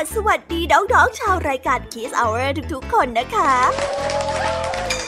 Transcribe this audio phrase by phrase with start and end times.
[0.00, 3.54] น้องๆชาวรายการ Kiss Hour ทุกๆ คนนะคะ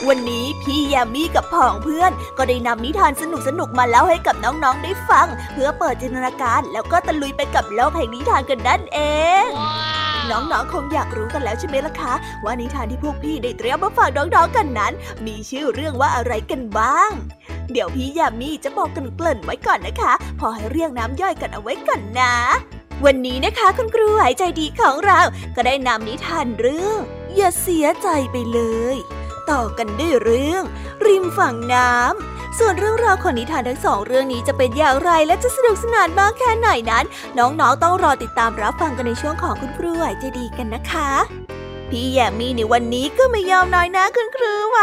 [0.07, 3.23] วันนี้พี่ยามีกับพ่องเพื่อน ก็ได้นำนิทานส
[3.59, 8.99] นุกๆมาเล่าให้กับน้องๆได้ฟัง เพื่อเปิดจินตนาการแล้วก็ตะลุยไปกับโลกแห่งนิทานกันนั่นเอ
[9.45, 9.47] ง
[10.29, 14.93] น้องๆ คงอยากรู้กันแล้วใช่ไหมล่ะคะ ว่านิทานที่พวกพี่ได้เตรียมมาฝากน้องๆ กันนั้น
[15.25, 17.11] มีชื่อเรื่องว่าอะไรกันบ้าง
[17.71, 22.33] เดี๋ยวพี่ยามีจะบอกกันเกริ่นไว้ก่อนนะคะ พอให้เรียงน้ำย่อยกันเอาไว้ก่อนนะ
[23.05, 25.19] วันนี้นะคะคุณครูหายใจดีของเรา
[25.55, 26.99] ก็ได้นำนิทานเรื่อง
[27.35, 28.59] อย่าเสียใจไปเล
[28.95, 28.97] ย
[29.51, 30.63] ต่อกันด้วยเรื่อง
[31.05, 37.05] ริมฝั่งน้ำส่วนเรื่องราวของนิทานทั้งสองเรื่องนี้จะเป็นอย่างไรและจะสนุกสนานมากแค่ไหนนั้น
[37.37, 41.42] น้องๆต้องรอติดตามรับฟังกันในช่วงของคุณครูหายใจดีกันนะคะ
[41.97, 44.79] พี่แยมมี่ในวันนี้ก็ไม่ยอมน้อยนะคุณครูไหว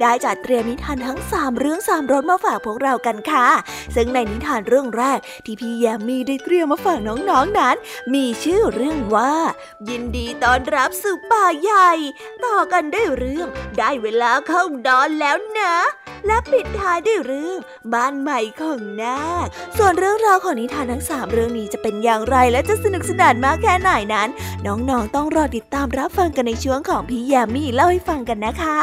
[0.00, 3.48] ได้จัดเตรียมนิทานทั้ง 3 เรื่อง3รสมาฝากพวกเรากันค่ะ
[3.94, 7.76] ซึ่งในนิทานเรื่องแรกที่พี่แยมมี่ได้เตรียมมาฝากน้องๆนนั้น
[8.14, 9.34] มีชื่อเรื่องว่า
[9.88, 11.90] ยินดีต้อนรับสู่ป่าใหญ่
[12.44, 13.48] ต่อกันได้เรื่อง
[13.78, 15.74] ได้เวลาเข้านอนแล้วนะ
[16.26, 17.58] และปิดท้ายด้วยเรื่อง
[17.92, 19.46] บ้านใหม่ของนาค
[19.78, 24.28] ส่วนเรื่องราวของนิทานทั้งสามเรื่องนี้จะเป็นอย่างไรและจะสนุกสนานมากแค่ไหนนั้น
[24.66, 28.78] น้องๆต้องรอติดตามรับฟังกันในช่วงของพี่ยามีเล่าให้ฟังกันนะคะ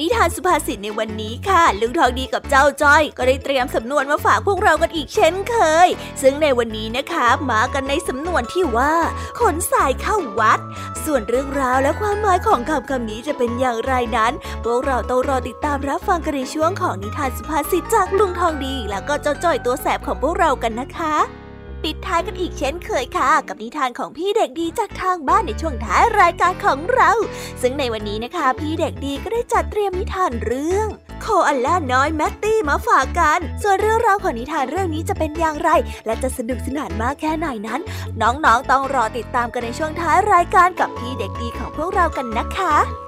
[0.00, 5.88] นิทานสุภาษิตในวันนี้ค่ะ ลุงทองดีกับเจ้าจ้อย ก็ได้เตรียมสำนวนมาฝากพวกเรากันอีกเช่นเคย
[6.22, 8.94] ซึ่งในวันนี้นะคะมากันในสำนวนที่ว่า
[9.40, 10.60] ขนสายเข้าวัด
[11.04, 14.32] ส่วนเรื่องราวและความหมายของคำคำนี้จะเป็นอย่างไรนั้น
[14.64, 21.16] พวกเราต้องรอติดตามรับฟังกันในช่วงของนิทานสุภาษิตจากลุงทองดี แล้วก็เจ้าจ้อยตัวแสบของพวกเรากันนะคะ
[21.84, 27.10] ปิดท้ายกันอีกเช่นเคยค่ะ กับนิทานของพี่เด็กดีจากทางบ้านในช่วงท้ายรายการของเรา
[27.62, 30.86] ซึ่งในวันนี้นะคะ พี่เด็กดีก็ได้จัดเตรียมนิทานเรื่อง
[31.20, 35.70] โคอัลล่าน้อยแมตตี้มาฝากกัน ส่วนเรื่องราวของนิทานเรื่องนี้จะเป็นอย่างไร
[36.06, 37.80] และจะสนุกสนานมากแค่ไหนนั้น
[38.22, 43.07] น้องๆต้องรอติดตามกันในช่วงท้ายรายการกับพี่เด็กดีของพวกเรากันนะคะ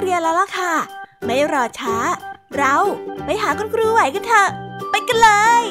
[0.00, 0.72] เรียนแล้วล่ะค่ะ
[1.24, 1.96] ไม่รอช้า
[2.56, 2.74] เรา
[3.24, 4.48] ไปหาคุณครูไหวกันเถอะ
[4.90, 5.30] ไปกันเล
[5.60, 5.62] ย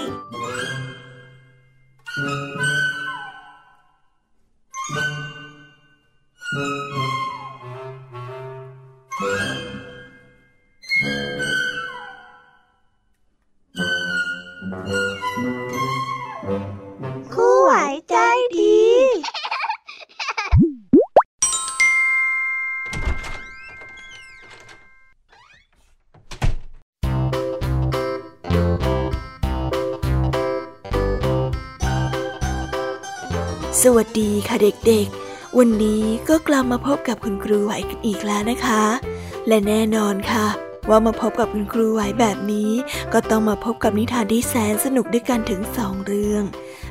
[33.97, 34.57] วัสดีค่ะ
[34.87, 38.83] เด็กๆ วันนี้ก็กลับมาพบกับคุณครูไหวกันอีกแล้วนะคะ
[39.47, 40.47] และแน่นอนค่ะ
[40.89, 42.71] ว่ามาพบกับคุณครูไหวแบบนี้
[43.13, 46.43] ก็ต้องมาพบกับนิทานที่แสนสนุกด้วยกันถึงสองเรื่อง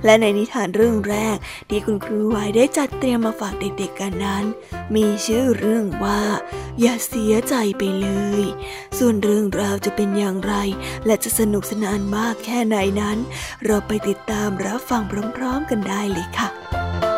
[0.04, 1.36] และในนิทานเรื่องแรก
[1.68, 4.44] ที่คุณครูไหวได้จัดเตรียมมาฝากเด็กๆกันนั้น
[4.94, 6.22] มีชื่อเรื่องว่า
[6.80, 8.08] อย่าเสียใจไปเล
[8.42, 8.44] ย
[8.98, 10.54] ส่วนเรื่องราวจะเป็นอย่างไร
[11.06, 13.18] และจะสนุกสนานมากแค่ไหนนั้น
[13.64, 15.02] เราไปติดตามรับฟัง
[15.36, 17.15] พร้อมๆกันได้เลยค่ะ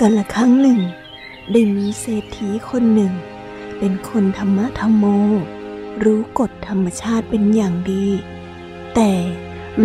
[0.00, 0.80] กันละครั้งหนึ่ง
[1.52, 3.12] ได้มีเศรษฐีคนหนึ่ง
[3.78, 5.04] เป็นคนธรรมะธรรมโม
[6.04, 8.06] รู้กฎธรรมชาติเป็นอย่างดี
[8.94, 9.12] แต่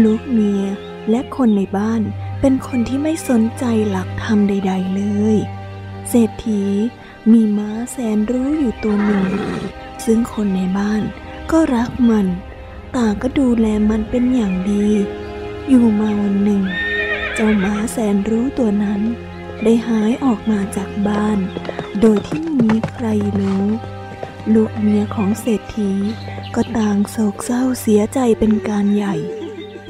[0.04, 0.64] ลูกเมีย
[1.10, 2.02] และคนในบ้าน
[2.42, 5.04] เป็นคนที่ไม่สนใจหลักธรรมใด ๆ เล
[5.36, 5.38] ย
[6.10, 6.64] เศรษฐี
[7.32, 9.26] มีม้าแสนรู้อยู่ตัวหนึ่ง
[10.06, 11.02] ซึ่งคนในบ้าน
[11.52, 12.28] ก็รักมัน
[12.96, 14.88] ต่างก็ดูแลมันเป็นอย่างดี
[15.68, 16.64] อยู่มาวันหนึ่ง
[17.34, 19.02] เจ้าม้าแสนรู้ตัวนั้น
[19.64, 21.40] ได้หายออกมาจากบ้าน
[22.02, 23.08] โดยที่ไม่มีใคร
[23.40, 23.66] รู้
[24.54, 25.92] ลูกเมียของเศรษฐี
[26.56, 29.16] ก็ต่างโศกเศร้าเสียใจเป็นการใหญ่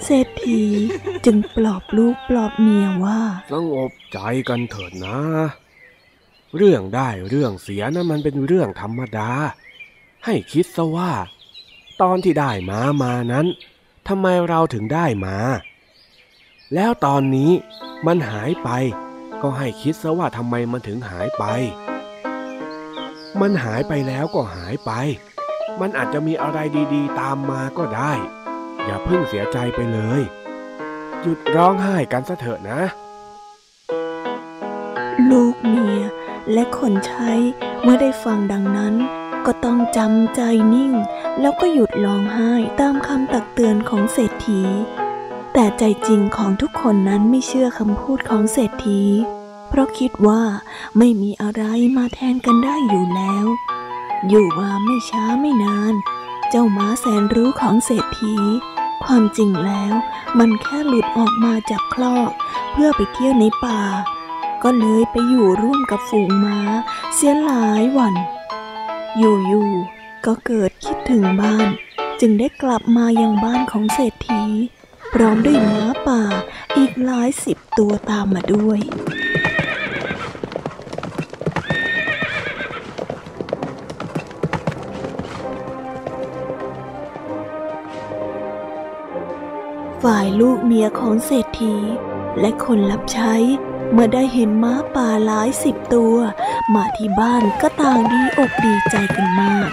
[0.05, 0.61] เศรษฐี
[1.25, 3.19] จึงปลอบลูกปลอบเมียว่า
[3.51, 5.19] สงบใจกันเถิดนะ
[6.57, 9.29] เรื่องได้เรื่องเสียนะั้นมันเป็นเรื่องธรรมดา
[10.25, 11.11] ให้คิดซะว่า
[12.01, 13.45] ตอนที่ได้มามานั้น
[14.07, 15.37] ทำไมเราถึงได้มา
[16.73, 17.51] แล้วตอนนี้
[18.05, 18.69] มันหายไป
[19.43, 21.43] ก็ให้คิดซะว่าทำไมมันถึงหายไป
[23.41, 24.91] มันหายไปแล้วก็หายไป
[25.81, 26.59] มันอาจจะมีอะไร
[26.93, 28.13] ดีๆ ตามมาก็ได้
[28.85, 30.21] อย่าเพิ่งเสียใจไปเลย
[31.21, 32.81] หยุดร้องไห้กันซะเถอะนะ
[35.29, 36.01] ลูกเมีย
[36.53, 37.31] และคนใช้
[37.81, 38.93] เมื่อได้ฟังดังนั้น
[39.45, 40.41] ก็ต้องจำใจ
[40.73, 40.93] นิ่ง
[41.39, 44.61] แล้วก็หยุดร้องไห้ตามคำตักเตือนของเศรษฐี
[45.53, 49.01] แต่ใจจริงของทุกคนนั้นไม่เชื่อคำพูดของเศรษฐี
[49.69, 50.41] เพราะคิดว่า
[50.97, 51.63] ไม่มีอะไร
[51.97, 53.45] มาแทนกันได้อยู่แล้ว
[54.27, 55.93] อยู่มาไม่ช้าไม่นาน
[56.49, 58.35] เจ้าม้าแสนรู้ของเศรษฐี
[59.05, 59.93] ความจริงแล้ว
[60.39, 62.31] มันแค่หลุดออกมาจากคลอก
[62.71, 63.81] เพื่อไปเที่ยวในป่า
[64.63, 66.59] ก็เลยไปอยู่ร่วมกับฝูงม้า
[67.15, 68.13] เสียหลายวัน
[69.17, 71.67] อยู่ๆก็เกิดคิดถึงบ้าน
[72.19, 74.43] จึงได้กลับมายังบ้านของเศรษฐี
[75.13, 76.21] พร้อมด้วยม้าป่า
[76.77, 78.79] อีกหลายสิบตัวตามมาด้วย
[90.03, 91.75] ฝ่ายลูกเมียของเศรษฐี
[92.39, 93.33] และคนรับใช้
[93.91, 96.15] เมื่อได้เห็นม้าป่าหลายสิบตัว
[96.73, 99.69] มาที่บ้านก็ต่างดีอกดีใจกันมาก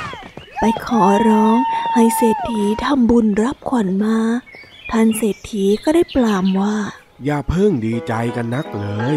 [0.59, 1.56] ไปขอร้อง
[1.94, 4.18] ให้เศรษฐีทำบุญรับขวัญมา
[4.94, 6.76] ท่านเศรษฐีก็ได้ปลามว่า
[7.25, 9.16] อย่าเพิ่งดีใจกันนักเลย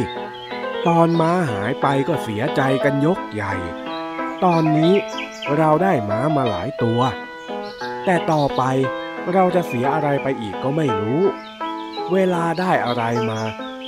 [0.87, 3.53] ตอนม้าหายไปก็เสียใจกันยกใหญ่
[4.43, 4.93] ตอนนี้
[5.57, 6.99] เราได้ม้ามาหลายตัว
[8.05, 8.63] แต่ต่อไป
[9.33, 11.23] เราจะเสียอะไรไปอีกก็ไม่รู้
[12.13, 13.41] เวลาได้อะไรมา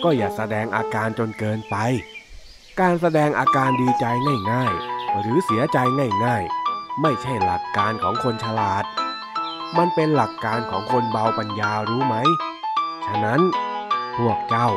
[0.04, 1.76] ก็อย่าแสดงอาการจนเกินไป
[2.80, 4.06] การแสดงอาการดีใจ
[4.52, 5.78] ง่ายๆ หรือเสียใจ
[6.26, 8.86] ง่ายๆ ไม่ใช่หลักการของคนฉลาด
[9.78, 12.16] มันเป็นหลักการของคนเบาปัญญารู้ไหม
[13.06, 13.42] ฉะนั้น
[14.18, 14.70] พวกเจ้า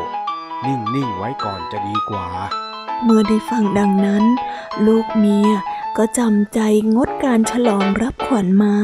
[0.66, 2.28] นิ่ง ๆ ไว้ก่อนจะดีกว่า
[3.04, 4.24] เมื่อได้ฟังดังนั้น
[4.86, 5.50] ลูกเมีย
[5.96, 6.60] ก็จำใจ
[6.94, 8.76] งดการฉลองรับขวัญม้า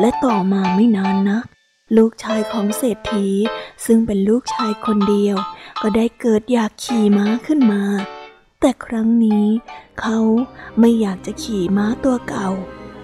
[0.00, 1.44] และต่อมาไม่นานนัก
[1.96, 3.26] ลูกชายของเศรษฐี
[3.86, 5.36] ซึ่งเป็นลูกชายคนเดียว
[5.82, 7.84] ก็ได้เกิดอยากขี่ม้าขึ้นมา
[8.60, 9.46] แต่ครั้งนี้
[10.00, 10.18] เขา
[10.78, 12.48] ไม่อยากจะขี่ม้าตัวเก่า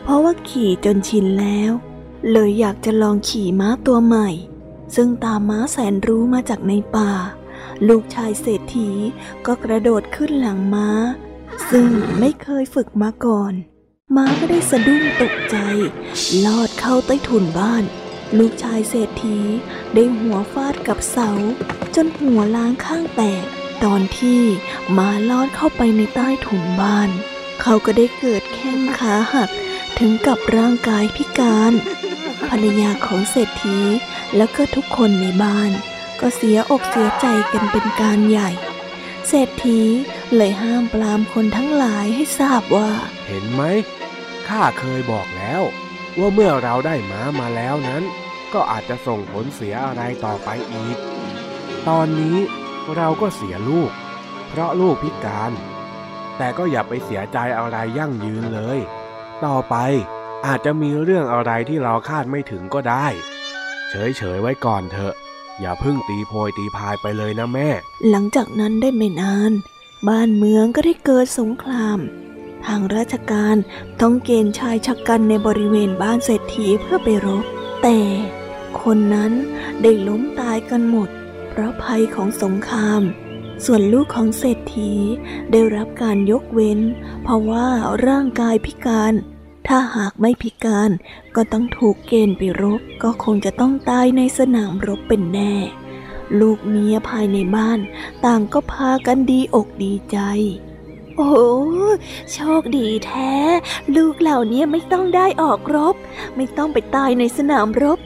[0.02, 1.72] เพราะว่าขี่จนชินแล้ว
[2.32, 4.28] เลยอยากจะลองขี่ม้าตัวใหม่
[4.96, 7.12] ซึ่งตามม้าแสนรู้มาจากในป่า
[7.88, 8.90] ลูกชายเศรษฐี
[9.46, 10.88] ก็กระโดดขึ้นหลังม้า
[11.70, 13.52] ซึ่งไม่เคยฝึกมาก่อน
[14.16, 15.56] ม้าก็ได้สะดุ้งตกใจ
[16.44, 17.84] ลอดเข้าใต้ถุนบ้าน
[18.38, 19.38] ลูกชายเศรษฐี
[19.94, 21.30] ได้หัวฟาดกับเสา
[21.94, 23.44] จนหัวล้างข้างแตก
[23.84, 24.42] ตอนที่
[24.96, 27.10] ม้าลอดเข้าไปในใต้ถุนบ้าน
[27.62, 29.50] เขาก็ได้เกิดแข้งขาหัก
[29.98, 31.72] ถึงกับร่างกายพิการ
[32.48, 33.78] ภรรยาของเศรษฐี
[34.36, 35.70] แล้วก็ทุกคนในบ้าน
[36.20, 38.50] ก็เสียอกเสียใจกันเป็นการใหญ่
[39.28, 39.80] เศรษฐี
[40.34, 42.90] เลยห้ามปรามคนทั้งหลายให้ทราบว่า
[43.26, 43.62] เห็นไหม
[44.48, 45.62] ข้าเคยบอกแล้ว
[46.18, 48.02] ว่าเมื่อเราได้ม้ามาแล้วนั้น
[48.52, 50.96] ก็อาจจะส่งผลเสียอะไรต่อไปอีก
[51.88, 52.38] ตอนนี้
[52.96, 53.90] เราก็เสียลูก
[54.48, 55.52] เพราะลูกพิการ
[56.36, 58.78] แต่ก็อย่าไปเสียใจอะไรยั่งยืนเลย
[59.44, 59.76] ต่อไป
[60.46, 63.06] อาจจะมีเรื่องอะไรที่เราคาดไม่ถึงก็ได้
[63.90, 65.14] เฉยๆไว้ก่อนเถอะ
[65.60, 67.68] อย่าเพิ่งตีโพยตีพายไปเลยนะแม่
[68.10, 69.52] หลังจากนั้นได้ไม่นาน
[70.08, 71.98] บ้านเมืองก็ได้เกิดสงคราม
[72.66, 73.56] ทางราชการ
[74.00, 77.44] ต้องเกณฑ์ชายชะกันในบริเวณบ้านเศรษฐีเพื่อไปรบ
[77.82, 77.98] แต่
[78.82, 79.32] คนนั้น
[79.82, 81.08] ได้ล้มตายกันหมด
[81.48, 83.02] เพราะภัยของสงคราม
[83.64, 84.92] ส่วนลูกของเศรษฐี
[85.52, 86.80] ได้รับการยกเว้น
[87.22, 87.66] เพราะว่า
[88.06, 89.14] ร่างกายพิการ
[89.68, 90.90] ถ้าหากไม่พิการ
[91.36, 95.54] ก็ต้องถูกเกณฑ์ไปรบ ก็คงจะต้องตายในสนามรบเป็นแน่
[96.40, 97.78] ลูกเมียภายในบ้าน
[98.24, 100.18] ต่างก็พากันดีอกดีใจ
[101.16, 101.32] โอ้
[102.32, 103.32] โชคดีแท้
[103.96, 105.96] ลูกเหล่านี้ไม่ต้องได้ออกรบ
[106.36, 107.98] ไม่ต้องไปตายในสนามรบ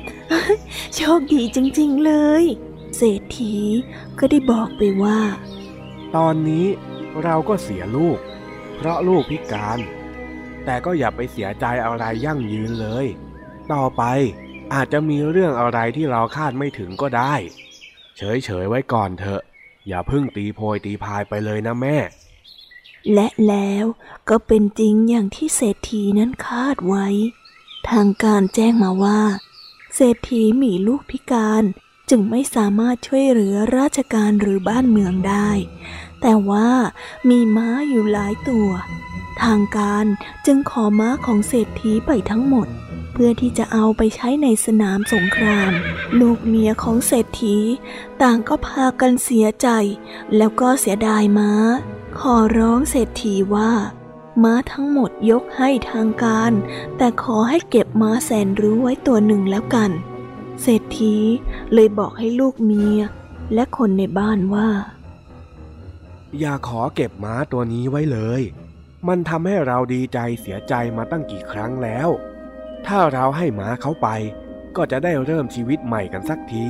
[0.97, 2.45] โชคดีจริงๆเลย
[2.97, 3.57] เศรษฐี
[4.19, 5.21] ก็ได้บอกไปว่า
[6.17, 6.67] ตอนนี้
[7.23, 8.19] เราก็เสียลูก
[8.77, 9.79] เพราะลูกพิการ
[10.65, 13.07] แต่ก็อย่าไปเสียใจอะไรยั่งยืนเลย
[13.73, 14.03] ต่อไป
[14.75, 17.35] อาจจะมีเรื่องอะไรที่เราคาดไม่ถึงก็ได้
[18.17, 19.43] เฉยๆไว้ก่อนเถอะ
[19.89, 21.97] อย่าพิ่งตีโพยตีพายไปเลยนะแม่
[23.13, 23.85] และแล้ว
[24.29, 27.07] ก็เป็นจริงอย่างที่เศรษฐีนั้นคาดไว้
[27.91, 29.21] ทางการแจ้งมาว่า
[29.95, 31.63] เศรษฐีมีลูกพิการ
[32.11, 35.51] จึงไม่สามารถช่วยเหลือราชการหรือบ้านเมืองได้
[36.21, 36.69] แต่ว่า
[37.29, 38.69] มีม้าอยู่หลายตัว
[39.45, 40.07] ทางการ
[40.47, 42.69] จึงขอม้าของเศรษฐีไปทั้งหมด
[43.13, 45.71] เพื่อที่จะเอาไปใช้ในสนามสงคราม
[46.21, 47.57] ลูกเมียของเศรษฐี
[48.23, 49.69] ต่างก็พากันเสียใจ
[50.37, 51.53] แล้วก็เสียดายม้า
[52.19, 53.73] ขอร้องเศรษฐีว่า
[54.43, 56.53] ม้าทั้งหมดยกให้ทางการ
[56.97, 59.91] แต่ขอให้เก็บม้าแสนรู้ไว้ตัวหนึ่งแล้วกัน
[60.63, 61.17] เศรษฐี
[61.75, 62.99] เลยบอกให้ลูกเมีย
[63.55, 64.69] และคนในบ้านว่า
[66.39, 68.43] อย่าขอเก็บม้าตัวนี้ไว้เลย
[69.09, 72.09] มันทำให้เราดีใจเสียใจมาตั้งกี่ครั้งแล้ว
[72.87, 74.09] ถ้าเราให้หมาเขาไป
[74.77, 76.67] ก็จะได้เริ่มชีวิตใหม่กันสักที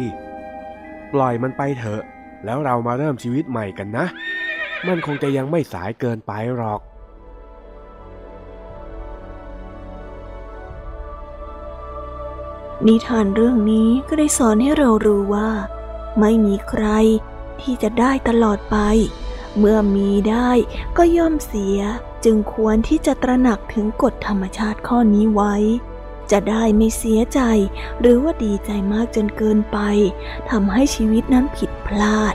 [1.12, 2.02] ปล่อยมันไปเถอะ
[2.44, 4.06] แล้วเรามาเริ่มชีวิตใหม่กันนะ
[4.86, 6.80] มันคงจะยังไม่สายเกินไปหรอก
[12.86, 15.50] นิทานเรื่องนี้ก็ได้สอนให้เรารู้ว่า
[16.20, 16.86] ไม่มีใคร
[17.60, 18.76] ที่จะได้ตลอดไป
[19.58, 20.50] เมื่อมีได้
[20.96, 21.80] ก็ย่อมเสีย
[22.24, 25.54] จึงควรที่จะตระหนักถึงกฎธรรมชาติข้อนี้ไว้
[26.30, 27.40] จะได้ไม่เสียใจ
[28.00, 29.78] หรือว่าดีใจมากจนเกินไป
[30.50, 32.34] ทำให้ชีวิตนั้นผิดพลาด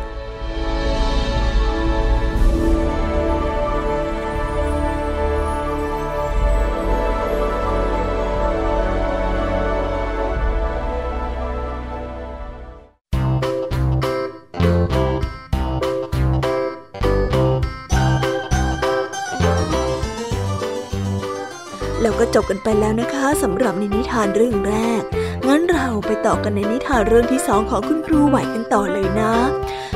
[22.50, 25.02] กันไปแล้วนะคะสำหรับในนิทานเรื่องแรก
[25.48, 29.34] งั้นเราไปต่อกันในนิทานเรื่องที่สองของคุณครูไหวกันต่อเลยนะ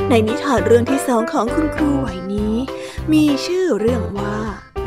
[0.08, 2.54] ในนิทานเรื่องที่สองของคุณครูไหวนี้
[3.12, 4.36] มีชื่อเรื่องว่า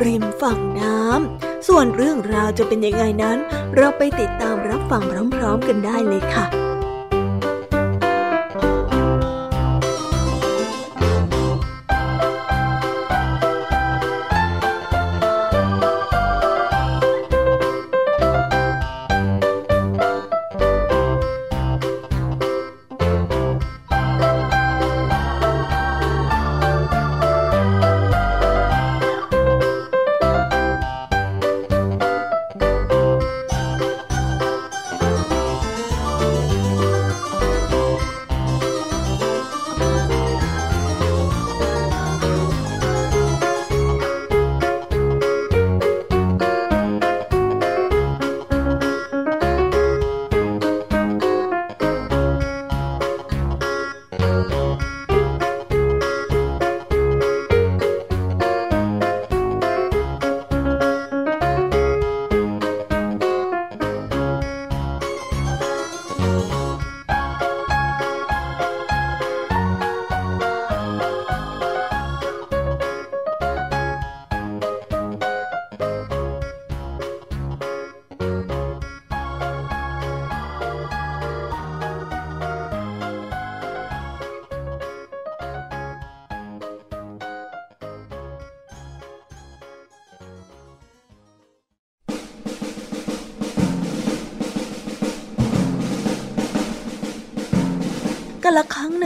[0.04, 3.38] ริมฝั่งน้ำส่วนเรื่องราวจะเป็นยังไงนั้น
[3.76, 5.02] เราไปติดตามรับฟัง
[5.36, 6.65] พร้อม ๆ กันได้เลยค่ะ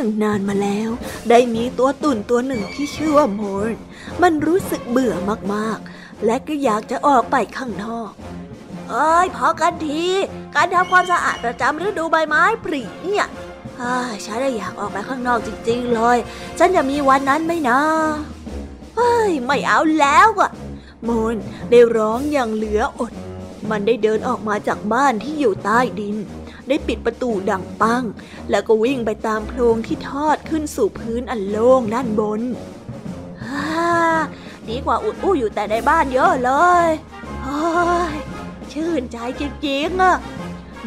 [0.00, 0.90] นึ่งนานมาแล้ว
[1.30, 3.74] ได้มีตัวตุ่นตัวหนึ่งที่ชื่อว่าโมร์น
[4.22, 5.14] มันรู้สึกเบื่อ
[5.54, 8.10] มากๆ และก็อยากจะออกไปข้างนอก
[8.90, 10.04] เอ้ยพอกันที
[10.54, 13.26] การทำความสะอาดประจำฤดูใบไม้ผลิเนี่ย
[13.80, 16.18] อ้ายฉันได้อยากออกไปข้างนอกจริงๆเลย
[16.58, 17.80] ฉันจะมีวันนั้นไหมนะ
[18.96, 20.50] เฮ้ยไม่เอาแล้วอะ
[21.04, 21.36] โมน
[21.70, 23.12] ได้ร้องอย่างเหลืออด
[23.70, 26.16] มันได้เดินออกมาจากบ้านที่อยู่ใต้ดิน
[26.70, 28.04] ได้ปิดประตูดังปัง
[28.50, 32.42] แล้วก็วิ่งไปตามโพรงที่ทอดขึ้นสู่พื้นอันโล่งด้านบน
[33.44, 33.68] ฮ่า
[34.68, 36.52] ดีกว่าอุดอู้อยู่แต่ในบ้านเยอะเล
[36.86, 36.88] ย
[37.42, 37.60] เฮ้
[38.14, 38.16] ย
[38.72, 40.16] ชื่นใจจริงๆอะ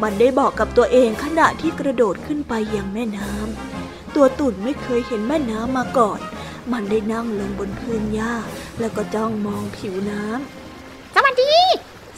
[0.02, 6.20] มันได้บอกกับตัวเองขณะที่กระโดดขึ้นไปยังแม่น้ำตัวตุ่นไม่เคยเห็นแม่น้ำมาก่อน
[6.72, 8.34] มันได้นั่งลงบนพื้นหญ้า
[8.80, 11.52] แล้วก็จ้องมองผิวน้ำสวัสดี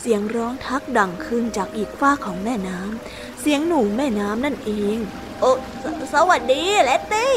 [0.00, 4.98] เสียงร้องทักดังขึ้นจากอีกฝ้ากของแม่น้ำเสียงหนูแม่น้ำนั่นเอง
[5.40, 5.50] โอ้
[5.82, 7.34] สสวัสดีเลตตี้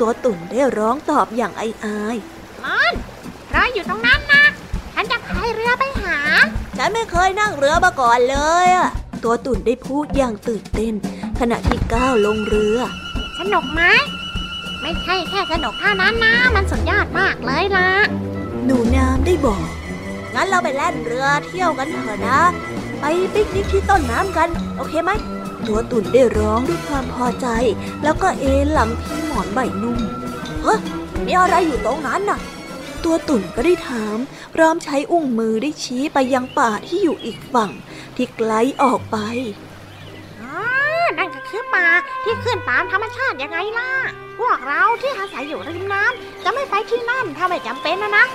[0.00, 2.16] ตัวตุ่นได้ร้องตอบอย่างอายอาย
[2.64, 2.94] มอน
[3.54, 4.44] รออยู่ตรงนั้นนะ
[4.94, 6.18] ฉันจะพายเรือไปหา
[6.78, 8.88] ฉันไม่เคยนั่งเรือมาก่อนเลยอะ
[9.24, 10.94] ตัวตุ่นได้พูดอย่างตื่นเต้น
[11.40, 12.78] ขณะที่ก้าวลงเรือ
[13.38, 13.82] สนุกไหม
[14.82, 17.90] ไม่ใช่แค่สนุกเท่านั้นนะ มันสุดยอดมากเลยล่ะ
[18.64, 19.66] หนูน้ำได้บอก
[20.34, 22.40] งั้นเราไปแล่นเรือเที่ยวกันเถอะนะ
[23.00, 25.10] ไปปิกนิกที่ต้นน้ำกัน โอเคไหม
[25.66, 27.46] ตัวตุ่นได้ร้องด้วยความพอใจ
[28.02, 29.98] แล้วก็เอนหลังพิงหมอนใบนุ่ม
[30.62, 30.80] เฮ้ย
[31.24, 32.40] มีอะไรอยู่ตรงนั้นน่ะ
[33.04, 34.16] ตัวตุ่นก็ได้ถาม
[34.54, 37.70] พร้อมใช้อุ้งมือได้ชี้ไปยังป่าที่อยู่อีกฝั่ง
[38.16, 39.16] ที่ไกลออกไป
[40.40, 40.60] อ๋อ
[41.18, 41.86] นั่นก็คือป่า
[42.24, 43.90] ที่ขึ้นตามธรรมชาติยังไงล่ะ
[44.38, 48.26] พวกเราที่อาศัยอยู่ริมน้ำจะไม่ไปที่นั่นถ้าไม่จำเป็นนะนะ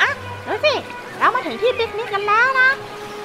[0.00, 0.10] อะ
[0.46, 0.74] ดูสิ
[1.18, 2.68] เรามาถึงที่ปิกนิกกันแล้วนะ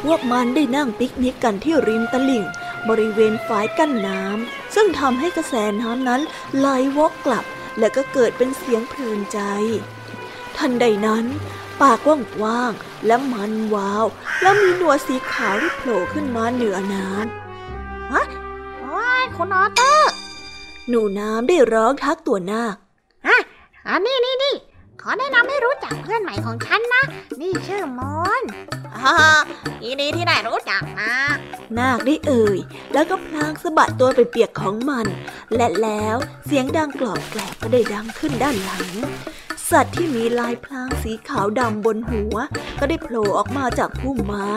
[0.04, 2.46] พวกมันได้นั่งปิกนิกกันที่ริมตลิ่ง
[2.90, 6.22] บริเวณฝายกั้นน้ำซึ่งทำให้กระแสน้ำนั้น
[6.58, 7.46] ไหลวกกลับ
[7.80, 9.40] และก็เกิดเป็นเสียงเพลินใจ
[10.58, 11.26] ทันใดนั้น
[11.82, 12.00] ปาก
[12.44, 14.06] ว่างๆและมันวาว
[14.42, 17.08] แล้วมีหนวดสีขาวที่โผล่ขึ้นมาเหนือน้
[18.80, 22.76] โอ้ยคุณออเตอร์ำหนูน้ำได้ร้องทักตัวนาค
[23.28, 23.38] อะ
[23.90, 24.56] อันนี้นี่นี่
[25.04, 27.04] ขอแนะนำให้รู้จักเพื่อนใหม่ของฉันนะ
[27.42, 28.44] นี่ชื่อมอน
[29.02, 29.18] ฮ่า
[29.84, 31.14] ยินดีที่ได้รู้จักนะ
[31.78, 32.58] นาคได้เอ่ย
[32.94, 35.08] แล้วก็พลางสะบัดตัวไปเปียกของมัน
[35.56, 38.90] และแล้วเสียงดังกรอบแกรบก็ได้ดังขึ้นด้านหลัง
[39.70, 42.36] สัตว์ที่มีลายพลางสีขาวดำบนหัว
[42.80, 44.52] ก็ได้โผล่ออกมาจากพุ่มไม้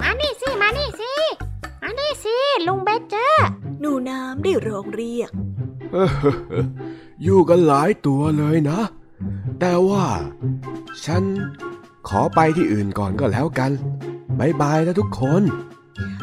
[0.00, 1.12] มานี่สิ มานี่สิ
[1.82, 3.48] มานี่สิ ลุงเบเจอร์
[3.80, 5.30] หนูน้ำได้ร้องเรียก
[7.22, 8.80] อยู่กันหลายตัวเลยนะ
[9.60, 10.04] แต่ว่า
[11.04, 11.22] ฉัน
[12.08, 13.70] ขอไปที่อื่นก่อนก็แล้วกัน
[14.38, 15.42] บายบายนะทุกคน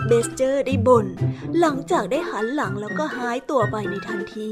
[0.08, 1.06] เบสเจอร์ได้บ่น
[1.60, 4.52] หลังจากได้หันหลังแล้วก็หายตัวไปในทันที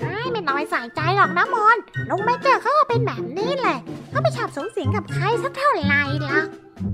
[0.00, 1.76] ไอ้ไม่น้อยใส่ใจหรอกนะมอน
[2.08, 3.78] ลุงเบเจอร์เขาก็เป็นแบบนี้แหละ
[4.10, 6.46] เขาไม่ชอบสงสิงกับใครสักเท่าไหร่หรอก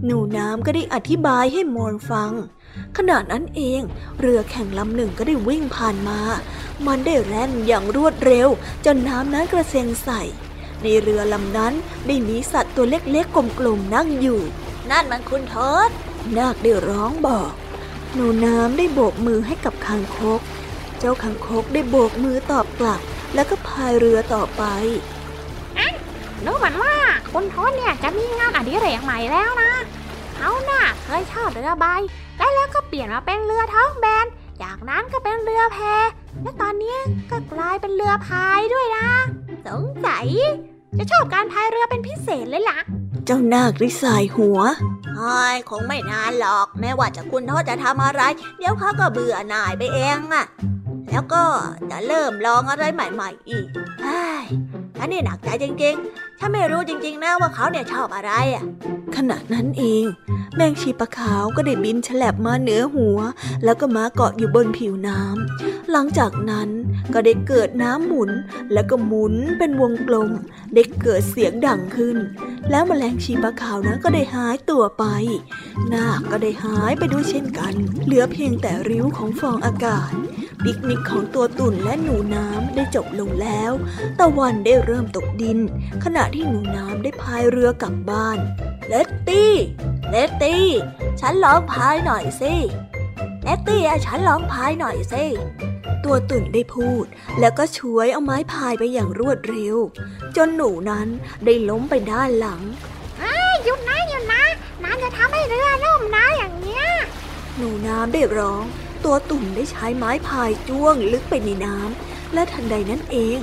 [0.04, 2.32] หนูน้ำก็ได้อธิบายให้มอนฟัง
[2.96, 3.80] ขณะนั้นเอง
[4.20, 6.20] เรือแข่งลำหนึ่งก็ได้วิ่งผ่านมา
[6.86, 8.48] มันได้แล่นอย่างรวดเร็ว
[8.84, 10.22] จนน้ำนั้นกระเซ็นใส่
[10.82, 11.72] ในเรือลำนั้น
[12.06, 14.40] ได้มีสัตว์ตัวเล็กๆกลมๆนั่งอยู่
[14.90, 15.90] นั่นมันคุณทิด
[16.36, 17.52] นาคได้ร้องบอก
[18.14, 20.40] หนูน้ำได้โบกมือให้กับคางคก
[20.98, 23.00] เจ้าคางคกได้โบกมือตอบกลับ
[23.34, 24.62] แล้วก็พายเรือต่อไป
[26.44, 26.94] รู้เหมือนว่า
[27.32, 29.72] คุณโทษเนี่ยจะมีงานอดิเรกใหม่แล้วนะ
[30.36, 31.86] เขาน่ะเคยชอบเรือใบ
[32.38, 34.26] แล้วแล้วก็เปลี่ยนมาเป็นเรือท้องแบน
[34.62, 35.78] จากนั้นก็เป็นเรือแพ
[36.42, 36.96] และตอนนี้
[37.30, 39.08] ก็กลายเป็นเรือพายด้วยนะ
[39.66, 40.26] สงสัย
[40.98, 42.78] จะชอบการพายเรือเป็นพิเศษเลยล่ะ
[43.26, 44.58] เจ้านาคได้สายหัว
[45.16, 48.22] ไอ้คงไม่นานหรอก แม้ว่าจะคุณโทษจะทำอะไร
[48.58, 50.46] เดี๋ยวเขาก็เบื่อหน่ายไปเองอะ
[51.10, 51.42] แล้วก็
[51.90, 53.66] จะเริ่มลองอะไรใหม่ ๆ อีก
[54.02, 54.46] ไอ้ย
[54.96, 58.64] ฉันนี่หนักใจจริงๆ ฉันไม่รู้จริงๆนะว่าเขาเนี่ยชอบอะไรอะ
[59.16, 60.04] ขณะนั้นเอง
[60.56, 63.18] แมงชีปะขาวก็ได้บินฉลับมาเหนือหัว
[63.64, 66.68] แล้วก็มาเกาะอยู่บนผิวน้ำ หลังจากนั้น
[67.12, 68.30] ก็ได้เกิดน้ำหมุน
[68.72, 70.30] แล้วก็หมุนเป็นวงกลม
[70.74, 72.16] ได้เกิดเสียงดังขึ้น
[72.70, 75.04] แล้วแมลงชีปะขาวนั้นก็ได้หายตัวไป
[75.92, 77.74] นาคก็ได้หายไปด้วยเช่นกัน
[78.04, 80.12] เหลือเพียงแต่ริ้วของฟองอากาศ
[80.64, 83.72] ปิกนิกของตัวตุ่นและหนูน้ำได้จบลงแล้ว
[84.18, 85.58] ตะวันได้เริ่มตกดิน
[86.04, 88.38] ขณะที่หนูน้ำได้พายเรือกลับบ้าน
[88.88, 89.54] เลตตี้
[90.10, 90.66] เลตตี้
[91.20, 92.54] ฉันลองพายหน่อยสิ
[93.42, 95.24] เลตตี้อะฉันลองพายหน่อยสิ
[96.04, 97.04] ตัวตุ่นได้พูด
[97.40, 99.76] แล้วก็ช่วยเอาไม้พายไปอย่างรวดเร็ว
[100.36, 101.08] จนหนูนั้น
[101.44, 102.62] ได้ล้มไปด้านหลัง
[103.64, 104.44] หยุดนะหยุดนะ
[104.84, 106.86] น้ำจะทำให้เรือล่มนะอย่างเนี้ย
[107.56, 108.64] หนูน้ำได้ร้อง
[109.04, 113.38] ตัวตุ่นได้ใช้ไม้พายจ้วงลึกไปในน้ำและทันใดนั้นเอง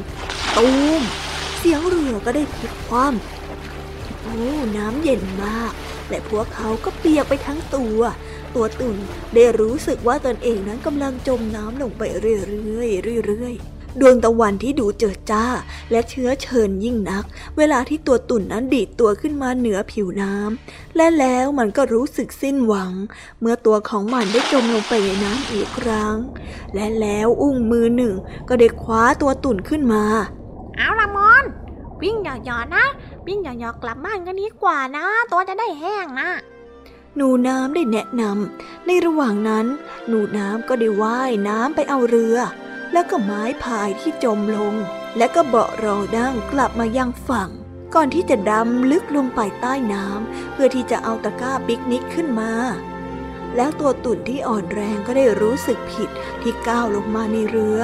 [0.58, 0.68] ตู
[1.00, 4.38] มเสียงเรือก็ได้พลิกคว่ำโอ้
[4.78, 5.72] น้ำเย็นมาก
[6.10, 8.00] และพวกเขาก็เปียกไปทั้งตัว
[8.56, 8.98] ตัวตุ่น
[9.34, 12.86] ได้รู้สึกว่าตนเองนั้นกำลังจมน้ำลงไปเรื่อ
[13.18, 15.46] ยๆเรื่อยๆดวงตะวันที่ดูเจิดจ้า
[15.92, 17.24] และเชื้อเชิญยิ่งนัก
[17.58, 22.92] เวลาที่ตัวตุ่นนั้นดีดตัวขึ้นมาเหนือผิวน้ำและแล้วมันก็รู้สึกสิ้นหวัง
[23.40, 26.16] เมื่อตัวของมันได้จมลงไปในน้ำอีกครั้ง
[26.74, 28.14] และแล้วอุ้งมือหนึ่ง
[28.50, 30.06] ก็ได้คว้าตัวตุ่นขึ้นมา
[30.78, 31.44] เอาละมอน
[32.02, 32.86] วิ่งหยอดๆนะ
[33.28, 36.30] วิ่งหยอดๆกลับบ้านกันดีกว่านะ ตัวจะได้แห้งนะ
[37.16, 39.66] หนูน้ำได้แนะนำในระหว่างนั้น
[40.08, 42.38] หนูน้ำก็ได้ว่ายน้ำไปเอาเรือ
[42.92, 44.74] แล้วก็ไม้พายที่จมลง
[45.18, 47.50] และก็เบาะรองดั้งกลับมายังฝั่ง
[47.94, 52.52] ก่อนที่จะดำลึกลงไปใต้น้ำเพื่อที่จะเอาตะกร้าปิกนิกขึ้นมา
[53.56, 56.10] แล้วตัวตุ่นที่อ่อนแรงก็ได้รู้สึกผิด
[56.42, 57.80] ที่ก้าวลงมาในเรือ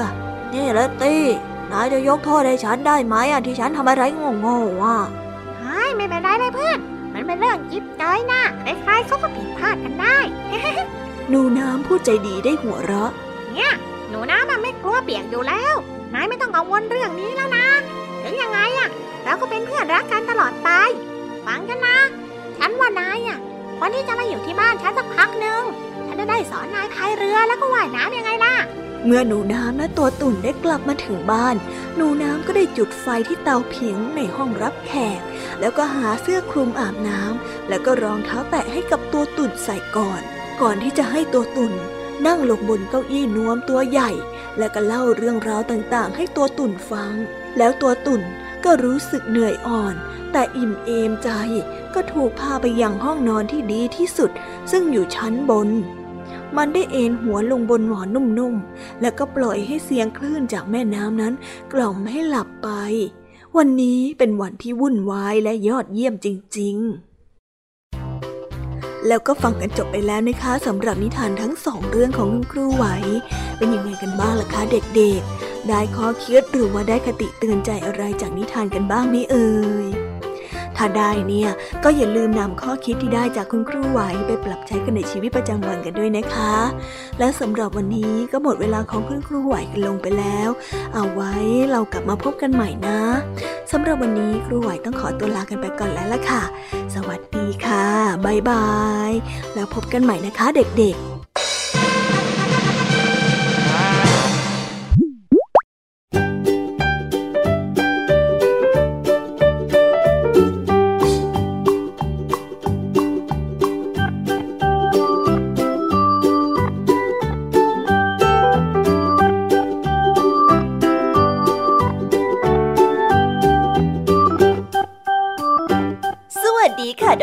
[0.54, 1.26] นี่เลตตี้
[1.72, 4.04] นายจะยกโทษให้ฉันได้ไหมอะที่ฉันทำอะไร
[4.42, 4.98] โง่ๆอะ
[5.60, 6.80] เฮ้ยไม่เป็นไรเลยเพื่อน
[7.14, 10.18] มันเป็นเรื่องจิ๊บจ้อยนะใครๆเขาก็ผิดพลาดกันได้
[11.30, 13.12] หนูน้ำผู้ใจดีได้หัวเราะ
[13.54, 13.72] เนี่ย
[14.10, 15.76] หนูน้ำมันไม่กลัวเปียกอยู่แล้ว
[16.14, 17.68] นายไม่ต้องกังวลเรื่องนี้แล้วนะ
[18.22, 18.90] ถึงยังไงอะ
[19.24, 20.70] เราก็เป็นเพื่อนรักกันตลอดไป
[21.46, 21.98] ฟังกันนะ
[22.58, 23.40] ฉันว่านายอะ
[23.82, 25.64] วันที่จะมาอยู่ที่บ้านฉันสักพักหนึ่ง
[26.08, 28.56] ฉันจะได้สอนนายพายเรือแล้วก็ว่ายน้ำยังไงล่ะ
[29.06, 31.56] เมื่อหนูน้ำและตัวตุ่นได้กลับมาถึงบ้าน
[31.96, 35.22] หนูน้ำก็ได้จุดไฟที่เตาผิงในห้องรับแขก
[35.60, 40.22] แล้วก็หาเสื้อคลุมอาบน้ำแล้วก็รองเท้าแตะให้กับตัวตุ่นใส่ก่อน
[40.62, 41.74] ก่อนที่จะให้ตัวตุ่น
[42.28, 44.12] นั่งลงบนเก้าอี้นวมตัวใหญ่
[44.58, 47.14] แล้วก็เล่าเรื่องราวต่างๆ ให้ตัวตุ่นฟัง
[47.58, 48.22] แล้วตัวตุ่น
[48.66, 49.96] ก็รู้สึกเหนื่อยอ่อน
[50.32, 51.30] แต่อิ่มเอมใจ
[51.94, 54.32] ก็ถูกพาไปยังห้องนอนที่ดีที่สุด
[54.72, 55.70] ซึ่งอยู่ชั้นบน
[56.58, 61.34] มันได้เอนหัวลงบนหมอนนุ่มๆ แล้วก็ปล่อยให้เสียงคลื่นจากแม่น้ำนั้น
[61.74, 62.70] กล่อมให้หลับไป
[63.58, 66.28] วันนี้เป็นวันที่วุ่นวายและยอดเยี่ยมจ
[66.60, 67.12] ริง ๆ
[69.08, 72.86] แล้วก็ฟังกันจบไปแล้วนะคะสำหรับนิทานทั้งสองเรื่องของคุณครูไหว
[73.58, 79.50] เป็นยังไงกันบ้างล่ะคะเด็กๆ ได้ข้อคิดหรือว่าได้คติเตือนใจอะไรจากนิทานกันบ้างไหมเอ่
[79.86, 80.11] ย
[80.78, 81.50] ถ้าได้เนี่ย
[81.84, 86.56] ก็อย่าลืมนำข้อคิดที่ได้จากคุณครูไหวไปปรับใช้กันในชีวิตประจำวันกันด้วยนะคะ
[87.20, 90.50] และสำหรับวันนี้ก็หมดเวลาของคุณครูไหวกันลงไปแล้ว
[90.94, 91.34] เอาไว้
[91.72, 93.00] เรากลับมาพบกันใหม่นะ
[93.72, 96.44] สำหรับวันนี้ครูไหวต้องขอตัวลากันไปก่อนแล้วล่ะค่ะ
[96.96, 97.86] สวัสดีค่ะ
[98.26, 98.68] บ๊ายบา
[99.10, 99.12] ย
[99.54, 101.21] แล้วพบกันใหม่นะคะเด็กๆ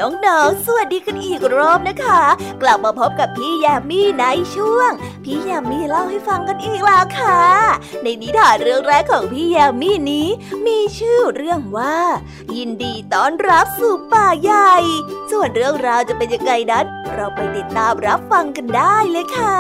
[0.01, 2.21] น้องๆ สวัสดีกันอีกรอบนะคะ
[2.63, 4.25] กลับมาพบกับพี่ยามีใน
[4.55, 4.91] ช่วง
[5.25, 7.41] พี่ยามีเล่าให้ฟังกันอีกแล้วค่ะ
[8.03, 10.29] ในนิทานเรื่องแรกของพี่ยามีนี้
[10.67, 11.99] มีชื่อเรื่องว่า
[12.57, 14.75] ยินดีต้อนรับสู่ป่าใหญ่
[15.31, 19.59] ส่วนเรื่องราวจะเป็นยังไงนั้น เราไปติดตามรับฟังกันได้เลยค่ะ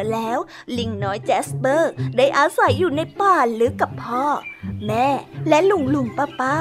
[0.00, 0.38] มาแล้ว
[0.78, 4.24] ลิงน้อยแจสเปอร์ ได้อาศัยอยู่ในป่าลึกกับพ่อ
[4.86, 5.08] แม่
[5.48, 6.56] และลุงลุงป้าป้า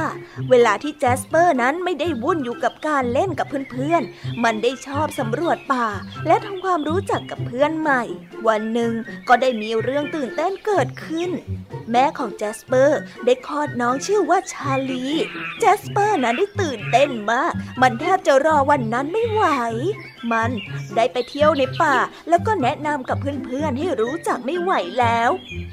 [0.49, 5.87] เวลาที่แจสเปอร์นั้นไม่ได้วุ่นอยู่กับการเล่นกับเพื่อนๆ มันได้ชอบสำรวจป่า
[6.27, 8.03] และทำความรู้จักกับเพื่อนใหม่
[8.47, 8.93] วันหนึ่ง
[9.27, 11.29] ก็ได้มีเรื่องตื่นเต้นเกิดขึ้น
[11.91, 15.05] แม่ของแจสเปอร์ได้คลอดน้องชื่อว่าชาลี
[15.59, 19.43] แจสเปอร์นั้นได้ตื่นเต้นมาก มันแทบจะรอวันนั้นไม่ไหว
[20.31, 20.49] มัน
[20.95, 21.95] ได้ไปเที่ยวในป่า
[22.29, 25.29] แล้วก็แนะนำกับเพื่อนๆให้รู้จักไม่ไหวแล้ว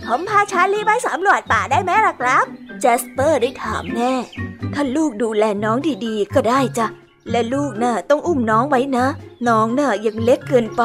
[0.07, 2.45] ผมพาชาลีไปสำรวจป่าได้ไหมล่ะครับ
[2.81, 4.13] แจสสเปอร์ได้ถามแม่
[4.75, 6.87] ถ้าลูกดูแลน้องดีๆ ก็ได้จ้ะ
[7.31, 9.07] และลูกน่ะต้องอุ้มน้องไว้นะ
[9.49, 10.83] น้องน่ะยังเล็กเกินไป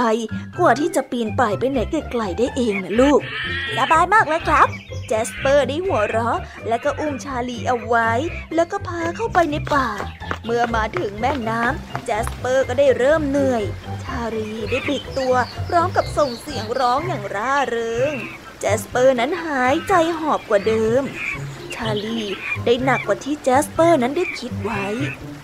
[0.60, 3.20] กว่าที่จะปีนป่ายไปไหนไกลๆได้เองนะลูก
[3.78, 4.68] สบายมากเลยครับ
[5.08, 8.10] แจสเปอร์ได้หัวเราะ แล้วก็อุ้มชาลีเอาไว้
[8.56, 9.88] แล้วก็พาเข้าไปในป่า
[10.46, 13.64] เมื่อมาถึงแม่น้ำแจสเปอร์ก็ได้เริ่มเหนื่อย
[14.04, 15.34] ชาลีได้ปิดตัว
[15.68, 18.14] พร้อมกับส่งเสียงร้องอย่างร่าเริง
[18.60, 22.20] แจสเปอร์นั้นหายใจหอบกว่าเดิม ชาลี
[22.66, 24.86] ได้หนักกว่าที่แจสเปอร์นั้นได้คิดไว้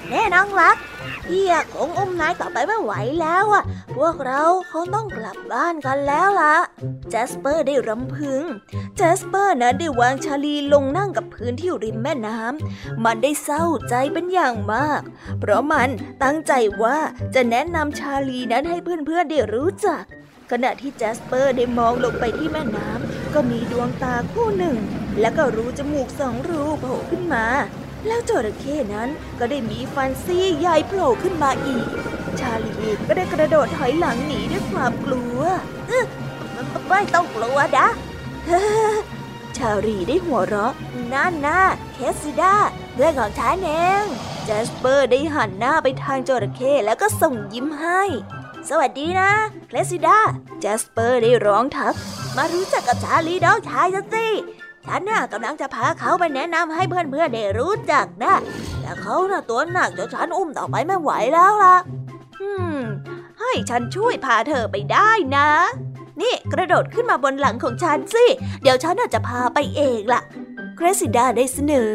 [0.10, 0.78] แน่น้องรัก
[1.26, 3.64] พี่คงอุ้มนายต่อไปไม่ไหวแล้วอะ
[3.96, 6.56] พวกเราคงต้องกลับบ้านกันแล้วล่ะ
[7.10, 8.44] แจสเปอร์ได้รำพึง
[8.98, 15.02] แจสเปอร์นั้นได้วางชาลีลงนั่งกับพื้นที่ริมแม่น้ำ มันได้เศร้าใจเป็นอย่างมาก
[15.40, 15.90] เพราะมัน
[16.24, 16.98] ตั้งใจว่า
[17.36, 20.04] จะแนะนำชาลีนั้นให้เพื่อนๆได้รู้จัก
[20.52, 24.78] ขณะที่แจสเปอร์ได้มองลงไปที่แม่น้ำก็มีดวงตาคู่หนึ่ง
[25.20, 27.46] และก็รูจมูกสองรูโผล่ขึ้นมา
[28.08, 31.88] แล้วจระเข้นั้นก็ได้มีฟันซี่ใหญ่โผล่ขึ้นมาอีก
[32.40, 32.72] ชาลี
[33.08, 35.40] ก็ได้กระโดดถอยหลังหนีด้วยความกลัว
[35.88, 36.06] เออ
[36.88, 37.88] ไม่ต้องกลัวนะ
[39.58, 40.74] ชาลีได้หัวเราะ
[41.14, 41.60] นั่นนะ
[41.94, 42.56] เคสซิด้า
[42.94, 43.72] เพื่อนของฉันเอ
[44.04, 44.06] ง
[44.46, 48.04] แจสเปอร์ได้หันหน้าไปทางจระเข้แล้วก็ส่งยิ้มให้
[48.70, 49.30] สวัสดีนะ
[49.68, 50.18] เคลซิดา
[50.60, 51.96] แจสเปอร์ได้ร้องทัก
[52.38, 54.28] มารู้จักกับชาลีน้องชายสิ
[54.86, 58.34] ฉันน่ะกำลังจะพาเขาไปแนะนำให้เพื่อนๆได้รู้จักนะ
[58.82, 61.76] แต่เขาน่ะตัวหนักจนฉันอุ้มต่อไปไม่ไหวแล้วล่ะ
[62.42, 62.80] อืม
[63.40, 65.50] ให้ให้ฉันช่วยพาเธอไปได้นะ
[66.22, 68.26] นี่กระโดดขึ้นมาบนหลังของฉันสิ
[68.62, 70.22] เดี๋ยวฉันอาจจะพาไปเองล่ะ
[70.76, 71.94] เกรซิดาได้เสนอ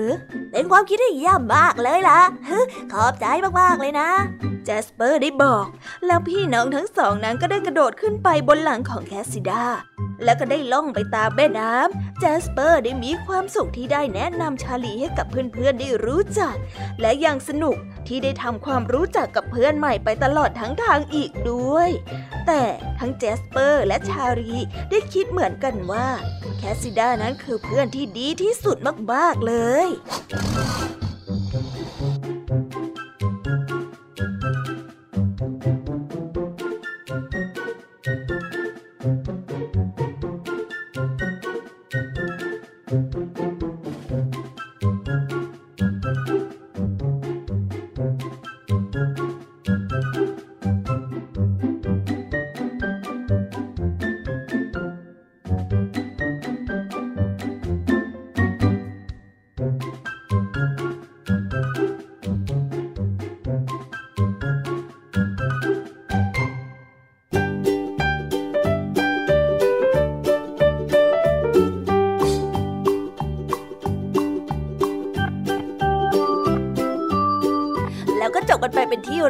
[0.52, 2.20] เป็นความคิดที่เยี่ยมมากเลยล่ะ
[2.92, 3.26] ขอบใจ
[3.60, 4.10] มากๆเลยนะ
[4.64, 5.66] แจสเปอร์ได้บอก
[6.06, 9.64] แล้วพี่น้องทั้งสองนั้นก็ได้กระโดดขึ้นไปบนหลังของแคสซิดา
[10.24, 16.54] แล้วก็ได้ล่องไปตามแม่น้ำแจสเปอร์ได้มีความสุขที่ได้แนะนำชาลีให้กับเพื่อนๆได้รู้จัก
[17.00, 21.90] และยังสนุกที่ได้ทำความรู้จักกับเพื่อนใหม่ไปตลอดทั้งทางอีกด้วย
[22.46, 22.62] แต่
[22.98, 24.54] ทั้งแจสเปอร์และชาลี
[24.90, 26.08] ได้คิดเหมือนกันว่า
[26.58, 28.76] แคสซิดานั้นคือเพื่อนที่ดีที่สุด
[29.12, 29.88] มากๆเลย
[30.42, 31.81] Thank you.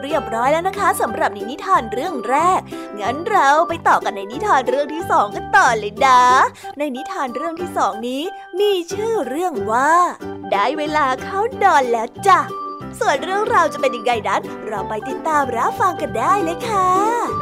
[0.03, 2.61] เป็นที่เรียบร้อยแล้วนะคะสำหรับในิทานเรื่องแรก
[3.01, 6.21] งั้นเราไปต่อกันในนิทานเรื่องที่สองกันต่อเลยนะ
[6.79, 8.23] ในนิทานเรื่องที่สองนี้
[8.61, 9.93] มีชื่อเรื่องว่า
[10.51, 12.41] ได้เวลาเข้านอนแล้วจ้ะ
[13.01, 17.42] ส่วนเรื่องราวจะเป็นยังไงนั้น เราไปติดตามรับฟังกันได้เลยค่ะ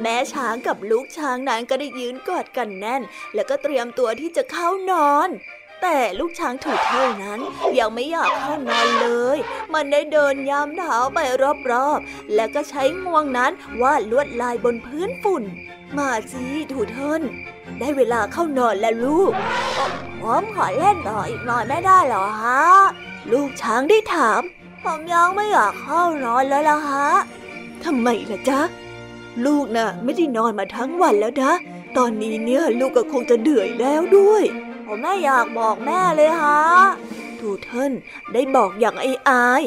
[0.00, 3.02] แม่ช้างกับลูกช้างนั้นก็ได้ยืนกอดกันแน่น
[3.34, 5.28] แล้วก็เตรียมตัวที่จะเข้านอน
[5.82, 7.40] แต่ลูกช้างถูกเท่านั้น
[7.78, 9.38] ยังไม่อยากเข้านอนเลย
[9.74, 11.18] มันได้เดินย้ำเท้าไป
[11.70, 15.44] รอบๆ แล้วก็ใช้งวงนั้นวาดลวดลายบนพื้นฝุ่น
[15.96, 17.22] มาสิถูเทิน
[17.78, 19.32] ได้เวลาเข้านอนแล้วลูก
[20.20, 22.62] ผมขอเล่นต่ออีกหน่อยไม่ได้หรอฮะ
[23.32, 24.40] ลูกช้างได้ถาม
[24.82, 27.08] ผมยังไม่อยากเข้านอนแล้วล่ะฮะ
[27.84, 28.60] ทำไมล่ะจ๊ะ
[29.46, 31.52] ลูกนะ่ะ ไม่ได้นอนมาทั้งวันแล้วนะ
[31.96, 34.44] ตอนนี้เนี่ยลูกก็คงจะเดือยแล้วด้วย
[34.86, 36.62] ผมไม่อยากบอกแม่เลยฮะ
[37.38, 37.92] ทูเทิล
[38.32, 39.62] ได้บอกอย่างไอ้อาย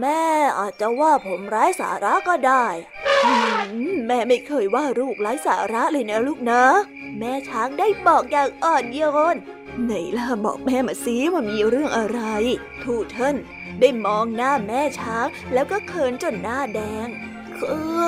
[0.00, 0.24] แม่
[0.58, 2.66] อาจจะว่าผมไร้สาระก็ได้
[4.06, 6.62] แม่ไม่เคยว่าลูกไร้สาระเลยนะลูกนะ
[7.18, 9.00] แม่ช้างได้บอกอย่างอ่อนโย
[9.34, 9.36] น
[9.84, 12.20] ไหนล่ะบอกแม่มาสิว่ามีเรื่องอะไร
[12.82, 13.36] ทูเทิล
[13.80, 17.08] ได้มองหน้าแม่ช้างแล้วก็เขินจนหน้าแดง
[17.60, 18.00] คือ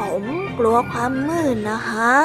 [0.00, 0.22] ผม
[0.58, 2.16] กลัวความมืดนะฮะ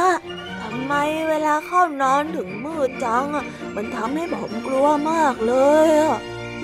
[0.61, 0.93] ทำไม
[1.29, 3.27] เวลาเข้านอนถึงมืดจัง
[3.75, 5.53] มันทำให้ผมกลัวมากเล
[5.87, 5.89] ย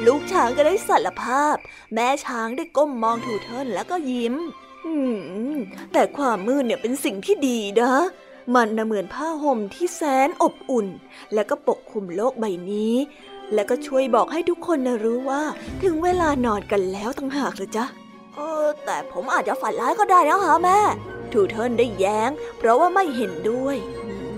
[0.05, 1.55] ลูกช้างก็ได้สารภาพ
[1.93, 4.35] แม่ช้างได้ก้มมองถูเทินแล้วก็ยิ้ม
[5.93, 7.93] แต่ความมืดเนี่ยเป็นสิ่งที่ดีนะ
[8.55, 10.87] มันน่ะเหมือนผ้าห่มที่แสนอบอุ่น
[11.33, 12.95] และก็ปกคลุมโลกใบนี้
[13.53, 15.41] และก็ช่วยบอกให้ทุกคนนะรู้ว่า
[15.83, 17.85] ถึงเวลานอนกันแล้วตั้งหากเลยจ้ะ
[18.39, 20.79] เออแต่ผมอาจจะฝันร้ายก็ได้นะคะแม่
[21.31, 23.77] ทูเทิลได้แย้ง เพราะว่าไม่เห็นด้วย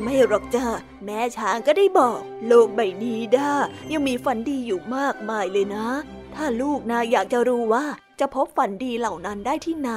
[0.03, 0.65] ไม่หรอกจ้า
[1.05, 3.51] แม่ช้างก็ได้บอก โลกใบนี้ด้า
[3.91, 5.87] ยังมีฝันดีอยู่มากมายเลยนะ
[6.35, 7.85] ถ้าลูกนาอยากจะรู้ว่า
[8.19, 9.91] จะพบฝันดีเหล่านั้นได้ที่ไหน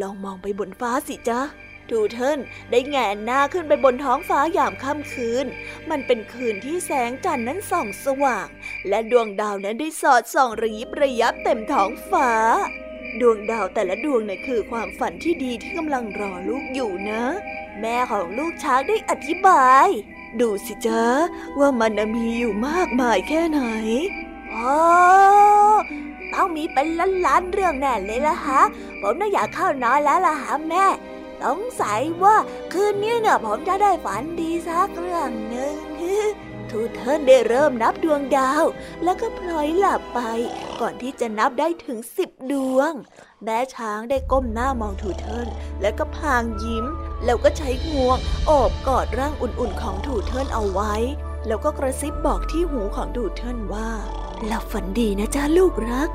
[0.00, 1.40] ลองมองไปบนฟ้าสิจ้า
[1.90, 2.38] ทูเทิล
[2.70, 5.46] ได้แงนหน้าขึ้นไปบนท้องฟ้ายามค่ำคืน
[5.90, 8.46] มันเป็นคืนที่แสงจันทร์นั้นส่องสว่าง
[8.88, 12.30] และดวงดาวนั้นได้สอดส่องระยิบระยับเต็มท้องฟ้า
[13.20, 17.22] ดวงดาวแต่ละดวงเนี่ยคือความฝันที่ดีที่กำลังรอลูกอยู่นะ
[17.80, 19.88] แม่ของลูกช้างได้อธิบาย
[20.40, 21.04] ดูสิจ๊ะ
[21.58, 23.60] ว่ามันมีอยู่มากมายแค่ไหน
[24.54, 24.78] อ๋อ
[26.32, 26.88] ต้องมีเป็น
[27.26, 28.62] ล้านๆเรื่องแน่เลยละฮะ
[29.00, 30.84] ผมน่ะอยากเข้านอนแล้วละฮะแม่
[31.42, 32.36] สงสัยว่า
[32.72, 35.74] คืนนี้เนี่ยผมจะได้ฝันดีสักเรื่องหนึ่ง
[36.70, 38.64] ทูเทิร์นได้เริ่มนับดวงดาว
[39.04, 40.20] แล้วก็พลอยหลับไป
[40.80, 42.92] ก่อนที่จะนับได้ถึงสิบดวง
[43.44, 45.48] แม่ช้างได้ก้มหน้ามองทูเทิร์น
[45.80, 46.84] แล้วก็พลางยิ้ม
[47.24, 50.94] แล้วก็ใช้งวงโอบกอดร่างอุ่นๆของทูเทิร์นเอาไว้
[51.46, 53.90] แล้วก็กระซิบบอกที่หูของทูเทิร์นว่า
[54.46, 56.10] หลับฝันดีนะจ๊ะลูกรัก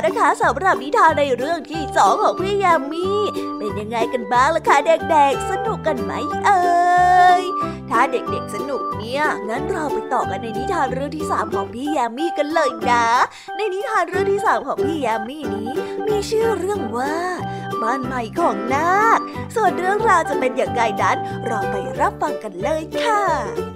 [0.00, 3.08] ล้วนะคะสำหรับนิทานในเรื่องที่สองของพี่ยามี
[3.58, 6.12] เป็นยังไงกันบ้างล่ะคะเด็กๆ สนุกกันไหม
[6.46, 6.62] เอ่
[7.40, 7.42] ย
[7.90, 13.06] ถ้าเด็กๆสนุกเนี่ยงั้นเราไปต่อกันในนิทานเรื่องที่สามของพี่ยามีกันเลยนะ
[13.56, 15.72] ในนิทานเรื่องที่สามของพี่ยามีนี้
[16.06, 17.14] มีชื่อเรื่องว่า
[17.82, 19.20] บ้านใหม่ของนาค
[19.54, 23.67] ส่วนเรื่องราวจะเป็นอย่างไรนั้น เราไปรับฟังกันเลยค่ะ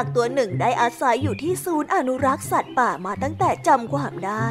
[0.00, 4.46] าคตัวหนึ่งได้อาศัยอยู่ที่ศูนย์อนุรักษ์สัตว์ป่ามาตั้งแต่จำความได้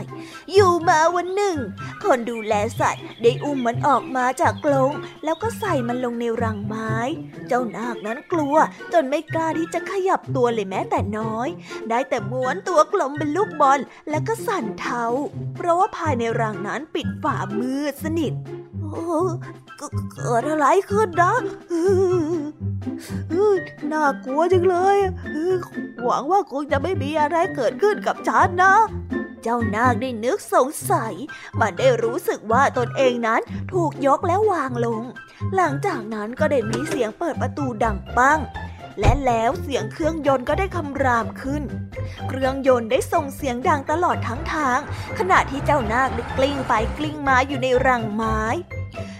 [0.54, 1.58] อยู่มาวันหนึ่ง
[2.04, 4.91] คนดูแลสัตว์ได้อุ้มมันออกมาจากกรง
[5.24, 6.93] แล้วก็ใส่มันลงในรังไม้
[7.47, 8.56] เจ้านาคนั้นกลัว
[8.93, 11.47] จนไม่กล้าที่จะขยับตัวเลยแม้แต่น้อย
[11.89, 13.80] ได้แต่ม้วนตัวกลมเป็นลูกบอล
[14.10, 15.04] แล้วก็สั่นเทา
[15.56, 18.34] เพราะว่าภายในรังนั้นปิดฝามืดสนิท
[20.16, 21.34] เกิดอะไรขึ้นนะ
[23.92, 24.98] น่ากลัวจังเลย
[26.04, 28.76] หวังว่าคงจะไม่มีอะไรเกิดขึ้นกับฉันนะ
[29.44, 31.14] เจ้านาคได้นึกสงสัย
[31.60, 33.42] มันได้รู้สึกว่าตนเองนั้น
[33.74, 35.04] ถูกยกแล้ววางลง
[35.56, 38.40] หลังจากนั้นก็ได้มีเสียงเปิดประตูดังปัง
[39.00, 41.64] และแล้วเสียงเครื่องยนต์ก็ได้คำรามขึ้น
[42.28, 44.80] เครื่องยนต์ได้ส่งเสียงดังตลอดทั้งทาง
[45.20, 48.42] ขณะที่เจ้านาคได้กลิ้งไปกลิ้งมาอยู่ในรังไม้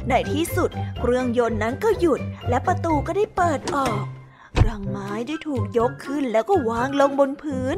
[0.10, 0.70] ในที่สุด
[1.00, 4.04] เครื่องยนต์นั้นก็หยุดและประตูก็ได้เปิดออก
[4.68, 7.78] รังไม้ได้ถูกยกขึ้นแล้วก็วางลงบนพื้น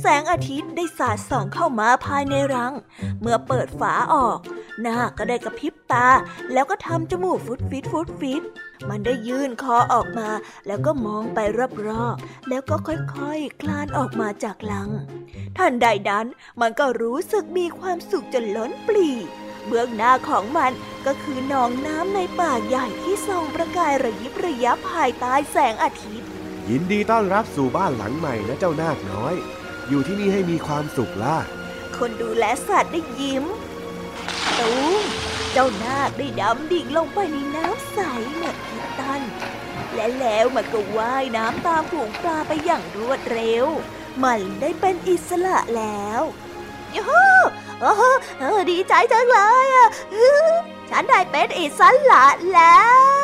[0.00, 2.72] แสงอาทิตย์ได้สาดส่องเข้ามาภายในรัง
[3.20, 4.38] เมื่อเปิดฝาออก
[4.80, 6.08] หน้าก็ได้กระพริบตา
[6.52, 8.42] แล้วก็ทำจมูกฟุดฟิตฟุดฟิต
[8.88, 10.28] มันได้ยื่นคอออกมา
[10.66, 11.38] แล้วก็มองไป
[11.88, 13.16] รอบๆแล้วก็ค่อยๆค
[13.60, 14.90] คลานออกมาจากลัง
[15.56, 16.26] ทันใดนั้น
[16.60, 19.26] มันก็รู้สึกมีความสุขจนล้นปลีก
[19.66, 20.72] เบื้องหน้าของมัน
[21.06, 26.28] ก็คือหนองน้ำในป่าใหญ่ที่ส่องประกายระยิบระยับภายใต้แสงอาทิตย์
[26.68, 29.34] ยินดีต้อนรับสู่บ้านหลังใหม่นะเจ้านาคน้อย
[29.88, 31.36] อยู่ที่นี่ให้มีความสุขล่ะ
[31.96, 33.44] คนดูแลสัตว์ได้ยิ้ม
[34.58, 35.02] ตูม
[35.52, 37.98] เจ้านาคได้ดำดิ่งลงไปในน้ำใส
[38.34, 39.22] เหมือนคิตตัน
[39.94, 43.66] และแล้วมันก็ว่ายน้ำตามฝูงปลาไปอย่างรวดเร็ว
[44.22, 46.22] มันได้เป็นอิสระแล้ว
[46.94, 47.24] ยูฮู
[47.82, 49.88] โอ้ดีใจจังเลยอะ
[50.90, 51.80] ฉันได้เป็นอิส
[52.10, 52.24] ระ
[52.54, 52.78] แล้
[53.20, 53.21] ว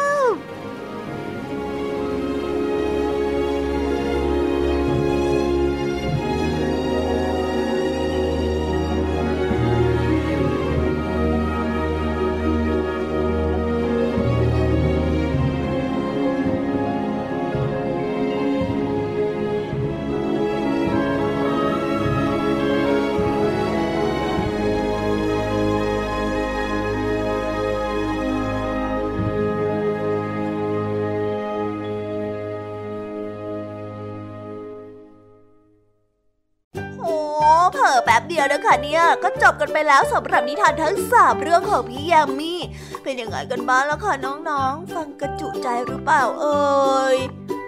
[38.38, 42.54] ดียวนะคะเนี่ยก็จบกันไปแล้วสำหรับนิทานทั้งสามเรื่องของพี่ยามี
[43.02, 44.12] เป็นยังไงกันบ้างแล้วคะ
[44.48, 47.16] น้องๆ ฟังกระจุใจหรือเปล่าเอ่ย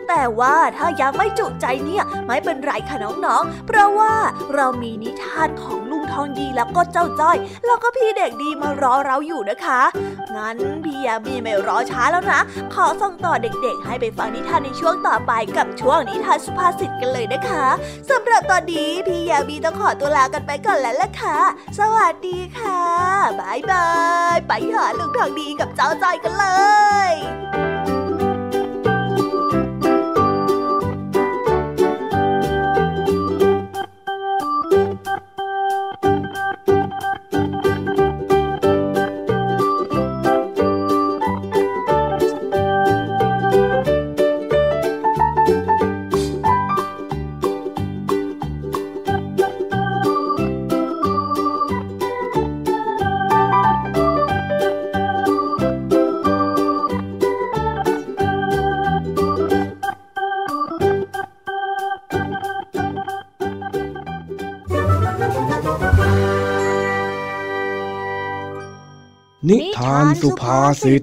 [0.08, 2.96] แต่ว่าถ้ายังไม่จุใจเนี่ยไม่เป็นไรค่ะ
[3.26, 4.14] น้องๆ เพราะว่า
[4.54, 9.80] เรามีนิทานของลุงทองดีแล้วก็เจ้าจ้อย แล้วก็พี่เด็กดีมารอเราอยู่นะคะ
[10.36, 12.40] งั้นพี่ยามีไม่รอช้าแล้วนะ
[12.74, 17.66] ขอส่งต่อเด็กๆ ให้ไปฟังนิทานในช่วงต่อไปกับช่วงนิทานสุภาษิตกันเลยนะคะ
[18.10, 21.38] สำหรับตอนนี้พี่ยามีต้องขอตัวลากันไปก่อนแล้วล่ะค่ะ
[21.78, 22.82] สวัสดีค่ะ
[23.40, 23.88] บายบา
[24.34, 26.46] ย ไปหาลุงทองดีกับเจ้าจอยกันเล
[27.10, 71.02] ยานสุภาษิต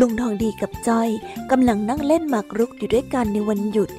[0.00, 1.08] ลุงทองดีกับจ้อย
[1.50, 3.90] กำลังนั่งเล่นหมากรุกอยู่ด้วยกันในวันหยุด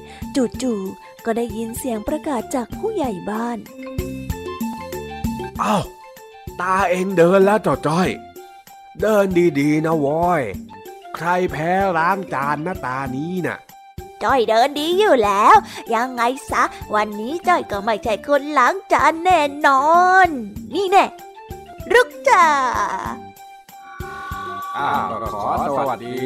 [0.62, 3.58] จู่ๆก็ได้ยินเสียงประกาศจากผู้ใหญ่บ้าน
[5.62, 5.84] อ้าว
[6.60, 8.08] ตาเองเดินแล้วจ้อจ้อย
[9.02, 9.26] เดิน
[9.60, 10.42] ดีๆนะวอย
[11.16, 13.58] ใครแพ้ล้างจานนะตานี้น่ะ
[14.22, 15.56] จ้อยเดินดีอยู่แล้ว
[15.94, 16.62] ยังไงซะ
[16.94, 19.88] วันนี้จ้อยก็ไม่ใช่คนล้างจานแน่นอ
[20.26, 20.28] น
[20.74, 21.04] นี่แน่
[21.92, 22.44] รุกจ้า
[24.78, 26.16] อ้าวก็ขอสวัสดี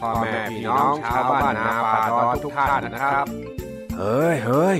[0.00, 3.26] พ่อแม่พี่น้องชาวบ้านนาป่าดอนทุกท่านนะครับ
[3.96, 4.76] เฮ้ยเฮ้ย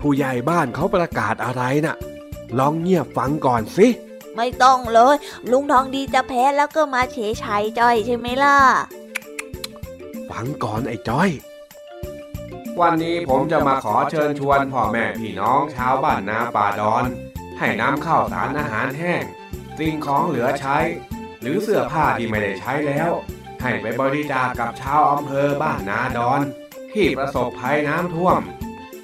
[0.00, 1.96] ผู้ใหญ่บ้านเขาประกาศอะไรน่ะ
[2.58, 3.86] ลองเงียบฟังก่อนสิ
[4.36, 5.16] ไม่ต้องเลย
[5.50, 8.58] ลุงทองดีจะแพ้แล้วก็มาเฉยชัยจ้อยใช่ไหมล่ะ
[10.30, 11.30] ฟังก่อนไอ้จ้อย
[12.80, 17.04] วันนี้ผมจะมาขอเชิญชวนพ่อแม่พี่น้องชาวบ้านนาป่าดอน
[17.58, 19.22] ให้นำข้าวสารอาหารแห้ง
[19.78, 20.78] สิ่งของเหลือใช้
[21.40, 23.10] หรือเสื้อผ้าที่ไม่ได้ใช้แล้ว
[23.62, 26.40] ให้ไปบริจาคกับชาวอำเภอบ้านนาดอน
[26.92, 28.40] ที่ประสบภัยน้ำท่วม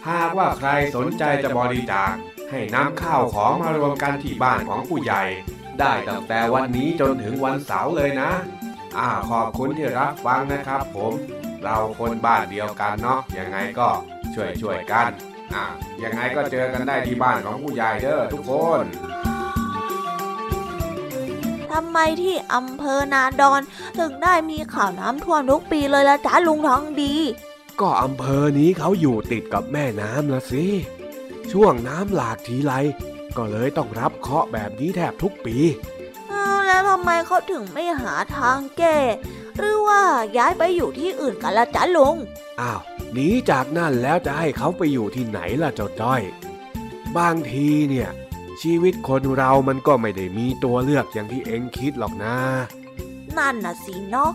[0.08, 2.10] หากว่าใครสนใจจะบริจาค
[2.50, 5.22] ให้นำข้าวของมารวมกันที่บ้านของผู้ใหญ่
[5.80, 8.30] ได้ตั้งแต่วันนี้จนถึงวันเสาร์เลยนะ
[8.98, 11.12] อ่าขอบคุณที่รับฟังนะครับผม
[11.64, 13.88] เราคนบ้านเดียวกันเนาะยังไงก็
[14.34, 15.08] ช่วยช่วยๆกัน
[15.54, 15.64] อ่า
[16.04, 18.84] ยังไงก็เจอกันได้ที่บ้านของผู้ใหญ่เด้อทุกคน
[21.72, 23.60] ทำไมที่อำเภอนาดอน
[23.98, 27.14] ถึงได้มีข่าวน้ำท่วมทุกปีเลยละจ้าลุงทองดี
[27.80, 30.64] ก็อำเภอนี้เขาอยู่ติดกับแม่น้ำละสิ
[31.52, 32.72] ช่วงน้ำหลากทีไร
[33.36, 35.56] ก็เลยต้องรับเคราะห์แบบนี้แทบทุกปี
[36.32, 38.96] อ้าวแล้วทำไมเขาถึงไม่หาทางแก้
[39.58, 40.02] หรือว่า
[40.36, 42.16] ย้ายไปอยู่ที่อื่นกันละจ้าลุง
[42.60, 42.80] อ้าว
[43.12, 46.22] หนีจากนั่นแล้วจะให้เขาไปอยู่ที่ไหนล่ะเจ้าจ้อย
[47.16, 48.10] บางทีเนี่ย
[48.62, 52.36] ชีวิตคนเรามันก็ไม่ได้มีตัวเลือกอย่างที่เองคิดหรอกนะ
[53.38, 54.32] นั่นน่ะสิเนาะ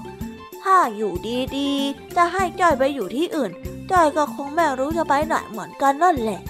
[0.63, 1.13] ถ้าอยู่
[1.57, 3.51] ดีๆ จะให้จ้อยไปอยู่ที่อื่น
[3.91, 6.41] จ้อยก็คงไม่รู้จะไปไหนเหมือนกันนั่นแหละ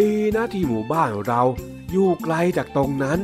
[0.00, 1.42] ดีนะที่หมู่บ้านเรา
[1.90, 3.18] อยู่ไกลจากตรงนั้น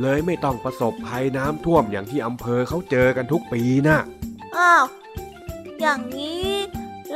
[0.00, 3.98] เลยไม่ต้องประสบภัยน้ำท่วมอย่างที่อำเภอเขาเจอกันทุกปีนะ
[4.56, 4.84] อ้าว
[5.80, 6.48] อย่างนี้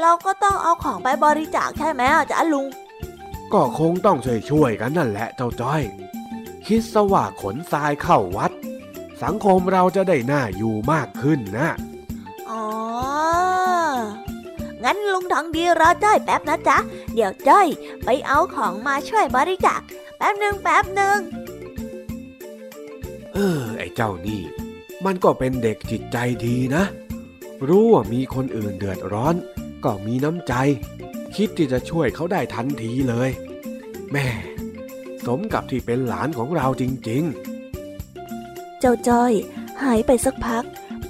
[0.01, 2.66] เราก็ต้องเอาของไปบริจาคใช่ไหมอาจารย์ลุง
[3.53, 5.82] ก็คงต้องช่วยช่วยๆกันนั่นแหละเจ้าจ้อย
[6.66, 8.53] คิดสว่าขนทรายเข้าวัด
[9.22, 11.68] สังคมเราจะได้น่าอยู่มากขึ้นนะ
[12.51, 12.64] อ๋อ
[14.84, 16.78] งั้นลุงทองดีรอจ้อยแป๊บนะจ๊ะ
[17.14, 17.66] เดี๋ยวจ้อย
[18.04, 19.80] ไปเอาของมาช่วยบริจาค
[20.16, 21.18] แป๊บหนึ่งแป๊บหนึ่ง
[23.32, 24.42] เออ ไอ้เจ้านี่
[25.04, 26.84] มันก็เป็นเด็กจิตใจดีนะ
[27.68, 29.34] รู้ว่ามีคนอื่นเดือดร้อน
[29.84, 30.54] ก็มีน้ำใจ
[31.36, 33.30] คิดที่จะช่วยเขาได้ทันทีเลย
[34.12, 34.26] แม่
[35.26, 37.24] สมกับที่เป็นหลานของเราจริง
[38.80, 39.32] เจ้าจ้อย
[39.82, 40.64] หายไปสักพัก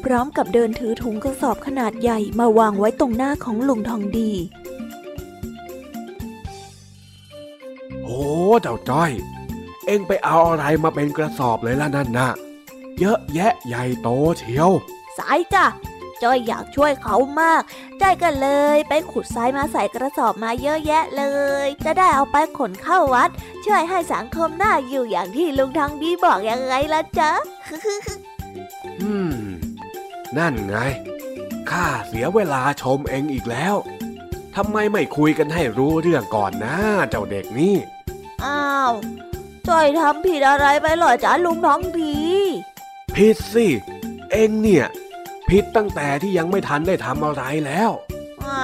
[0.05, 4.63] พร้อมกับเดินถือถุงกระสอบขนาดใหญ่มาวางไว้ตรงหน้าของลุงทองดีๆ
[8.05, 8.21] โอ้
[8.63, 9.11] เจ้าจ้อย
[9.87, 12.29] เอ็งไปเอาอะไรมาเป็นกระสอบเลยล่ะนั่นนะ
[12.99, 14.71] เยอะแยะใหญ่โตเชียว
[15.19, 15.67] สายจ้ะ
[16.23, 17.63] จ้อยอยากช่วยเขามาก
[18.01, 21.25] จ้อยก็เลย ไปขุดทรายมาใส่กระสอบมาเยอะแยะเล
[21.65, 23.31] ย จะได้เอาไปขนเข้าวัด
[23.65, 27.31] ช่วยให้สังคมน่าอยู่อย่างที่ลุงทองดีบอกยังไงล่ะจ๊ะ
[29.03, 29.37] อืม
[30.39, 30.77] นั่นไง
[31.71, 33.75] ข้าเสียเวลาชมเองอีกแล้ว
[34.57, 36.77] ทำไมไม่คุยกันให้รู้เรื่องก่อนนะ
[37.11, 37.77] เจ้าเด็กนี่
[38.45, 38.93] อ้าว
[39.69, 42.19] จ้อยทำผิดอะไรไปเหรอจ๊ะลุงทองดี
[43.17, 43.67] ผิดสิ
[44.31, 44.87] เองเนี่ย
[45.49, 47.91] ผิดตั้งแต่ที่ยังไม่ทันได้ทำอะไรแล้ว
[48.45, 48.63] อ่า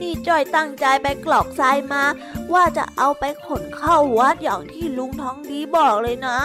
[0.00, 2.04] นี่จ้อยตั้งใจไปกรอกทรายมา
[2.52, 6.38] ว่าจะเอาไปขนเข้าวัดอย่างที่ลุงทองดีบอกเลยนะ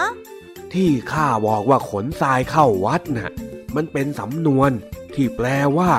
[0.74, 3.32] ที่ข้าบอกว่าขนทรายเข้าวัดน่ะ
[3.76, 4.72] มันเป็นสำนวน
[5.16, 5.48] ที่แปล
[5.78, 5.94] ว่า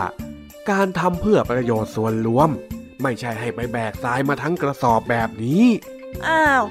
[0.71, 2.51] การทำเพื่อประโยชน์ส่วนรวม
[3.03, 5.65] ไม่ใช่ให้ไปแบกทรายมาทั้งกระสอบแบบนี้
[6.27, 6.65] อ้าว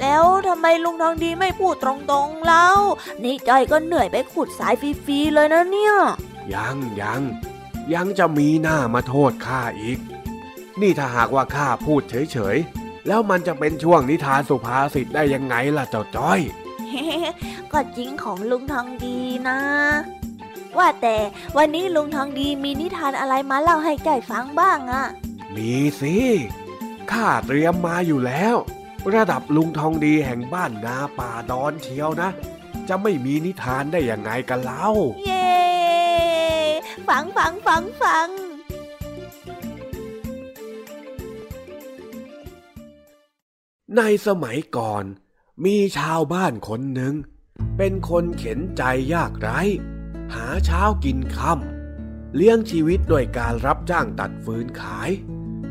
[0.00, 2.68] แล้วทำไมลุงทองดีไม่พูดตรงๆเล่า
[3.22, 5.94] นี่จ้อยก็เหนื่อยไปขุดสายฟรีๆเลยนะเนี่ย
[6.54, 7.22] ยังยัง
[7.94, 9.98] ยังจะมีหน้ามาโทษข้าอีก
[10.80, 16.40] นี่ถ้าหากว่าข้าพูดเฉยๆ แล้วมันจะเป็นช่วงนิทานสุภาษิตได้ยังไงล่ะเจ้าจ้อย
[17.72, 19.18] ก็จริงของลุงทองดี
[19.48, 19.58] นะ
[20.78, 21.16] ว่าแต่
[21.56, 25.04] วันนี้ลุงทองดีมีนิทานอะไรมาเล่าให้จ้อยฟังบ้างอะ
[25.56, 26.16] มีสิ
[27.10, 28.56] ข้าเตรียมมาอยู่แล้ว
[29.14, 32.30] ระดับลุงทองดีแห่งบ้านนาป่าดอนเชียวนะ
[32.88, 34.86] จะไม่มีนิทานได้ยังไงกันเล่า
[35.24, 35.52] เย้
[37.08, 38.28] ฟังฟังฟังฟัง
[43.96, 45.04] ในสมัยก่อน
[45.64, 47.14] มีชาวบ้านคนหนึ่ง
[47.76, 48.82] เป็นคนเข็นใจ
[49.14, 49.60] ยากไร้
[50.34, 55.10] หาเช้ากินค่ำเลี้ยงชีวิตโดยการรับจ้างตัดฟืนขาย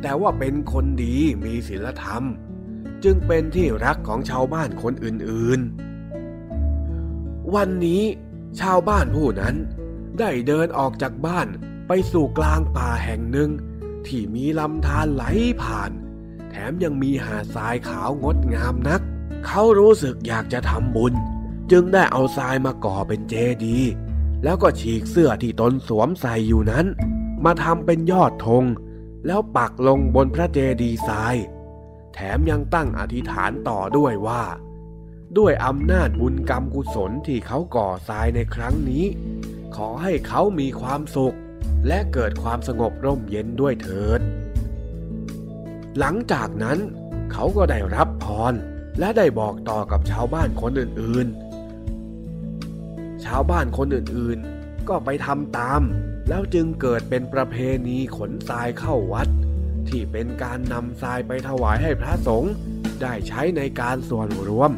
[0.01, 2.23] แต่ว่าเป็นคนดีมีศีลธรรม
[3.03, 8.03] จึงเป็นที่รักของชาวบ้านคนอื่นๆ วันนี้
[8.59, 9.55] ชาวบ้านผู้นั้น
[10.19, 11.47] ได้เดินออกจากบ้าน
[11.87, 13.49] ไปสู่กลางป่าแห่งหนึ่ง
[14.07, 15.23] ที่มีลำธารไหล
[15.61, 15.91] ผ่าน
[16.49, 19.01] แถมยังมีหาดทรายขาวงดงามนัก
[19.45, 21.13] เขารู้สึกอยากจะทำบุญ
[21.71, 23.33] จึงได้เอาทรายมาก่อเป็นเจ
[23.65, 23.89] ดีย์
[24.43, 26.85] แล้วก็ฉีกเสื้อที่ตนสวมใส่อยู่นั้น
[27.45, 28.63] มาทำเป็นยอดธง
[29.25, 31.35] แล้วปักลงบนพระเจดีย์ทราย
[32.13, 34.43] แถมยังตั้งอธิษฐานต่อด้วยว่า
[35.37, 39.05] ด้วยอำนาจบุญกรรมกุศลที่เขาก่อทรายในครั้งนี้
[39.75, 41.35] ขอให้เขามีความสุข
[41.87, 44.21] และเกิดความสงบร่มเย็นด้วยเถิด
[45.99, 46.79] หลังจากนั้น
[47.31, 48.53] เขาก็ได้รับพร
[48.99, 55.81] และได้บอกต่อกับชาวบ้านคนอื่นๆ ชาวบ้านคนอื่นๆ ก็ไปทำตาม
[56.29, 57.55] แล้วจึงเกิดเป็นประเพ
[57.87, 59.27] ณีขนทรายเข้าวัด
[59.89, 62.53] ที่เป็นการนำทรายไปถวายให้พระสงฆ์
[63.01, 64.71] ได้ใช้ในการส่วนรวม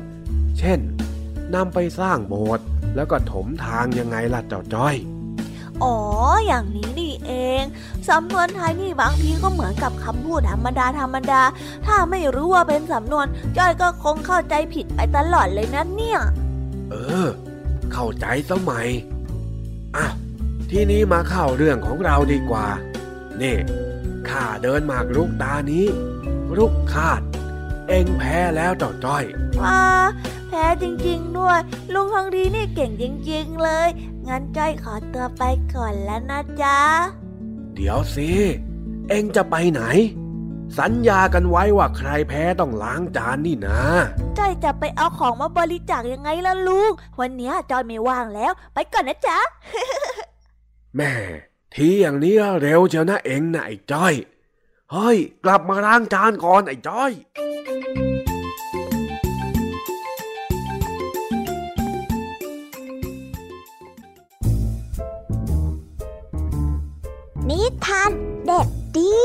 [0.59, 0.80] เช่น
[1.55, 4.95] นำไปสร้างโบสถ์แล้วก็ถมทางยังไงล่ะเจ้าจ้อย
[5.84, 5.95] อ๋อ
[6.47, 7.63] อย่างนี้นี่เอง
[8.09, 11.41] สำนวนไทยนี่บางทีก็เหมือนกับคำพูดธรรมดาธรรมดา
[11.86, 13.26] ถ้าไม่รู้ว่าเป็นสำนวน
[13.57, 16.19] จ้อยก็คงเข้าใจผิดไปตลอดเลยนะเนี่ย
[16.91, 16.95] เอ
[17.26, 17.28] อ
[17.93, 18.88] เข้าใจสมัย
[19.95, 20.05] อะ
[20.71, 22.67] ทีนี้มาเข้าเรื่องของเราดีกว่า
[23.41, 23.57] นี่
[24.30, 25.86] ข้าเดินหมากรุกตานี้
[26.57, 27.21] รุกคาด
[27.88, 29.24] เอ็งแพ้แล้วเจ้าจ้อย
[29.59, 29.84] ว้า
[30.47, 31.59] แพ้จริงๆด้วย
[31.93, 33.88] ลุงทองดีนี่เก่งจริง ๆ เลย
[34.28, 35.43] งั้นจ้อยขอตัวไป
[35.74, 36.78] ก่อนแล้วนะจ๊ะ
[37.76, 38.30] เดี๋ยวสิ
[39.09, 39.82] เอ็งจะไปไหน
[40.80, 43.82] สัญญากันไว้ว่าใครแพ้ต้องล้างจานนี่นะ
[44.39, 49.39] จ้อยจะไปเอาของมาบริจาคยังไงล่ะลุง วันเนี้ยจ้อยไม่ว่างแล้ว ไปก่อนนะจ๊ะ
[50.95, 51.13] แม่
[51.74, 54.13] ทีอย่างนี้เร็วเชียวนะเองนะไอ้จ้อย
[54.91, 57.11] เฮ้ย กลับมาล้างจานก่อนไอ้จ้อย
[67.50, 68.12] นิทาน
[68.46, 68.68] เด็ก
[68.98, 69.16] ดี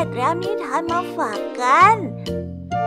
[0.00, 1.96] ได้เตรียมนิทานมาฝากกัน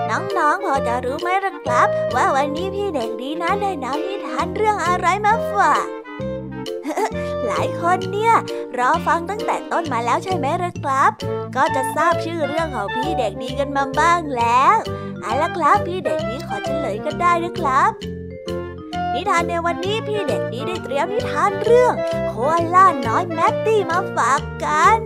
[0.09, 5.85] น้องๆ พอจะรู้ไหมล่ะครับ ว่าวันนี้พี่เด็กดีนั้นได้นำนิทานเรื่องอะไรมาฝาก
[7.47, 8.33] หลายคนเนี่ย
[8.77, 11.11] รอฟังตั้งแต่ต้นมาแล้วใช่ไหมล่ะครับ
[11.55, 14.75] ก็จะทราบชื่อเรื่องของพี่เด็กดีกันมาบ้างแล้ว
[15.21, 17.91] เอาละครับพี่เด็กดีขอเฉลยกันได้นะครับ
[19.13, 21.93] นิทานในวันนี้พี่เด็กดีได้เตรียมนิทานเรื่อง
[22.29, 24.99] โคอาล่าน้อยแมตตี้มาฝากกัน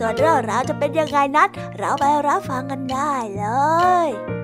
[0.00, 1.48] ส่วนเรื่องราวจะเป็นยังไงนั้น
[1.78, 3.44] เราไปรับฟังกันได้เล
[4.06, 4.35] ย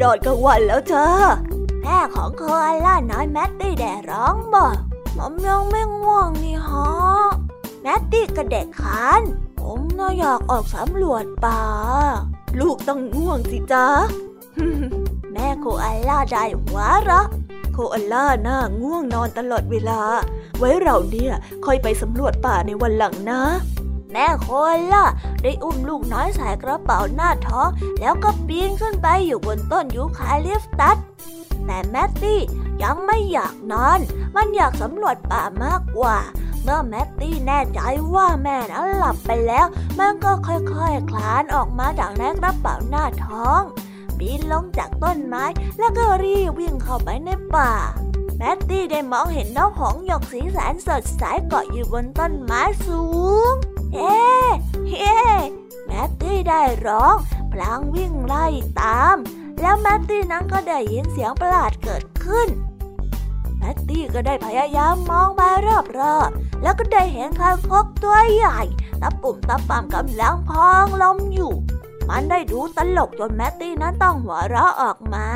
[0.00, 1.06] ได้เวลาดอดกลางวันแล้วจ้า
[1.82, 4.74] แม่ของโคอาล่าน้อยแมตตี้แดร้องบอก
[5.16, 6.88] ผมยังไม่ง่วงนี่ฮะ
[7.82, 9.22] แมตตี้กระเด็กขาน
[9.60, 11.62] ผมน่าอยากออกสำรวจป่า
[12.60, 13.86] ลูกต้องง่วงสิจ้า
[15.32, 17.26] แม่โคอาล่าได้หัวเราะ
[17.72, 20.00] โคอาล่าหน้าง่วงนอนตลอดเวลา
[20.58, 21.34] ไว้เราเนี่ย
[21.64, 23.40] ค่อยไปสำรวจป่าในวันหลังนะ
[24.12, 24.48] แม่โค
[24.92, 25.04] ล่า
[25.42, 27.68] ได้อุ้มลูกน้อยใส่กระเป๋าหน้าท้อง
[28.00, 30.96] แล้วก็ปีนขึ้นไปอยู่บนต้นยูคาลิปตัส
[31.64, 32.40] แต่แมตตี้
[32.82, 33.98] ยังไม่อยากนอน
[34.34, 36.16] มันอยากสำรวจป่ามากกว่า
[36.62, 37.80] เมื่อแมตตี้แน่ใจ
[38.14, 39.66] ว่าแม่นั้นหลับไปแล้ว
[39.98, 40.80] มันก็ค่อยๆค
[41.10, 43.62] คลานออกมาจากในกระเป๋าหน้าท้อง
[44.18, 45.44] ปีนลงจากต้นไม้
[45.78, 47.72] แล้วก็รีบวิ่งเข้าไปในป่า
[48.38, 53.02] แมตตี้ได้มองเห็นนกหงส์หยกสีแสนสดใสเกาะอยู่บนต้นไม้สู
[53.52, 53.54] ง
[53.94, 54.16] เฮ้
[54.88, 55.18] เฮ้
[55.86, 57.16] แมตตี้ได้ร้อง
[57.52, 58.46] พลางวิ่งไล่
[58.80, 59.16] ตาม
[59.60, 62.48] แล้วแมตตี้นั้นก็ได้ยินเสียงประหลาดเกิดขึ้น
[63.58, 65.40] แมตตี้ก็ได้พยายามมองไป
[66.00, 68.60] รอบๆ แล้วก็ได้เห็นคางคกตัวใหญ่
[69.00, 71.52] ตะปุ่มตะป่ำกำลังพองลมอยู่
[72.08, 75.26] มันได้ดูตลกจนแมตตี้นั้นต้องหัวเราะออกมา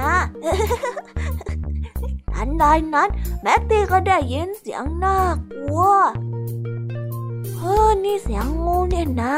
[2.33, 3.09] ทันใดนั้น
[3.43, 5.19] แมตตี้ก็ได้ยินเสียงน่า
[5.53, 5.89] กลัว
[7.65, 9.37] ฮ้อนี่เสียงงูเนี่ยนะ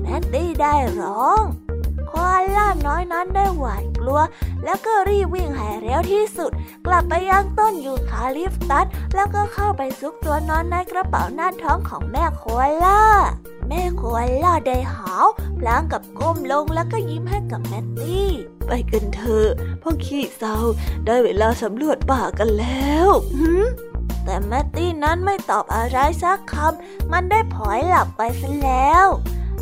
[0.00, 1.42] แมตตี้ได้ร้อง
[2.08, 4.20] โคอาล่าน้อยนั้นได้หวาดกลัว
[4.64, 6.50] แล้วก็รีบวิ่งให้เร็วที่สุด
[6.86, 13.02] กลับไปยังต้นยูคาลิปตัส แล้วก็เข้าไปซุกตัวนอนในกระเป๋าหน้าท้องของแม่โคอาล่า
[13.68, 15.26] แม่โคอาล่าได้หาว
[15.58, 18.28] พลางกับก้มลงแล้วก็ยิ้มให้กับแมตตี้
[18.66, 19.48] ไปกันเถอะ
[19.82, 20.58] พ่อขี้เศร้า
[21.06, 23.66] ได้เวลาสำรวจป่ากันแล้วหืม
[24.24, 29.06] แต่แมตตี้นั้นไม่ตอบอะไรสักคำ มันได้ผลอยหลับไปซะแล้ว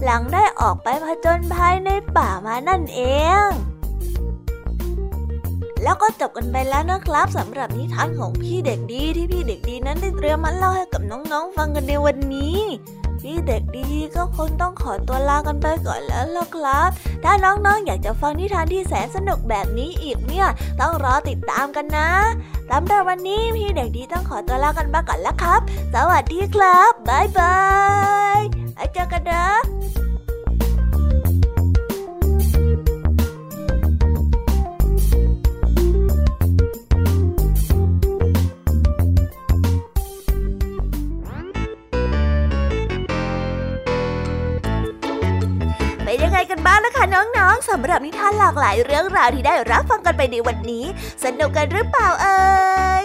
[0.05, 3.01] หลังได้ออกไปผจญภัยในป่ามานั่นเอ
[3.47, 3.49] ง
[5.83, 12.59] แล้วก็จบกันไปแล้วนะครับสำหรับนิทานของพี่เด็กดีที่พี่เด็กดีนั้นได้เตรียมมาเล่าให้กับน้องๆ ฟังกันในวันนี้
[13.23, 16.89] พี่เด็กดีก็คงต้องขอตัวลากันไปก่อนแล้วล่ะครับ
[17.25, 20.47] ถ้าน้องๆอยากจะฟังนิทานที่แสนสนุกแบบนี้อีกเนี่ย
[20.81, 22.11] ต้องรอติดตามกันนะ
[22.71, 25.61] สำหรับวันนี้พี่เด็กดีต้องขอตัวลากันไปก่อนแล้วครับ
[25.95, 27.59] สวัสดีครับบ๊ายบา
[28.39, 28.41] ย
[28.75, 30.10] แล้เจอกันนะ
[46.51, 50.85] กันบ้างนะคะน้องๆสำหรับนิทานหลากหลายเรื่องราวที่ได้รับฟังกันไปในวันนี้
[51.25, 52.41] สนุกกันหรือเปล่าเอ่
[53.01, 53.05] ย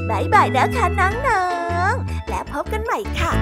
[0.09, 1.45] บายบายนะคะน้อ
[1.91, 3.33] งๆ และพบกันใหม่ค่ะ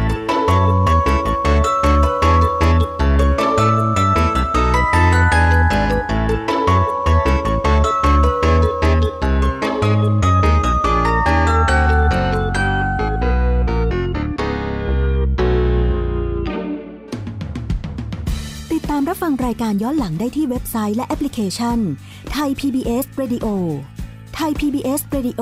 [18.74, 21.78] ติดตามรับฟังรายการย้อนหลังได้ที่เว็บไซต์และแอปพลิเคชัน
[22.32, 23.47] ไทย PBS Radio
[24.36, 25.41] ไทย PBS Radio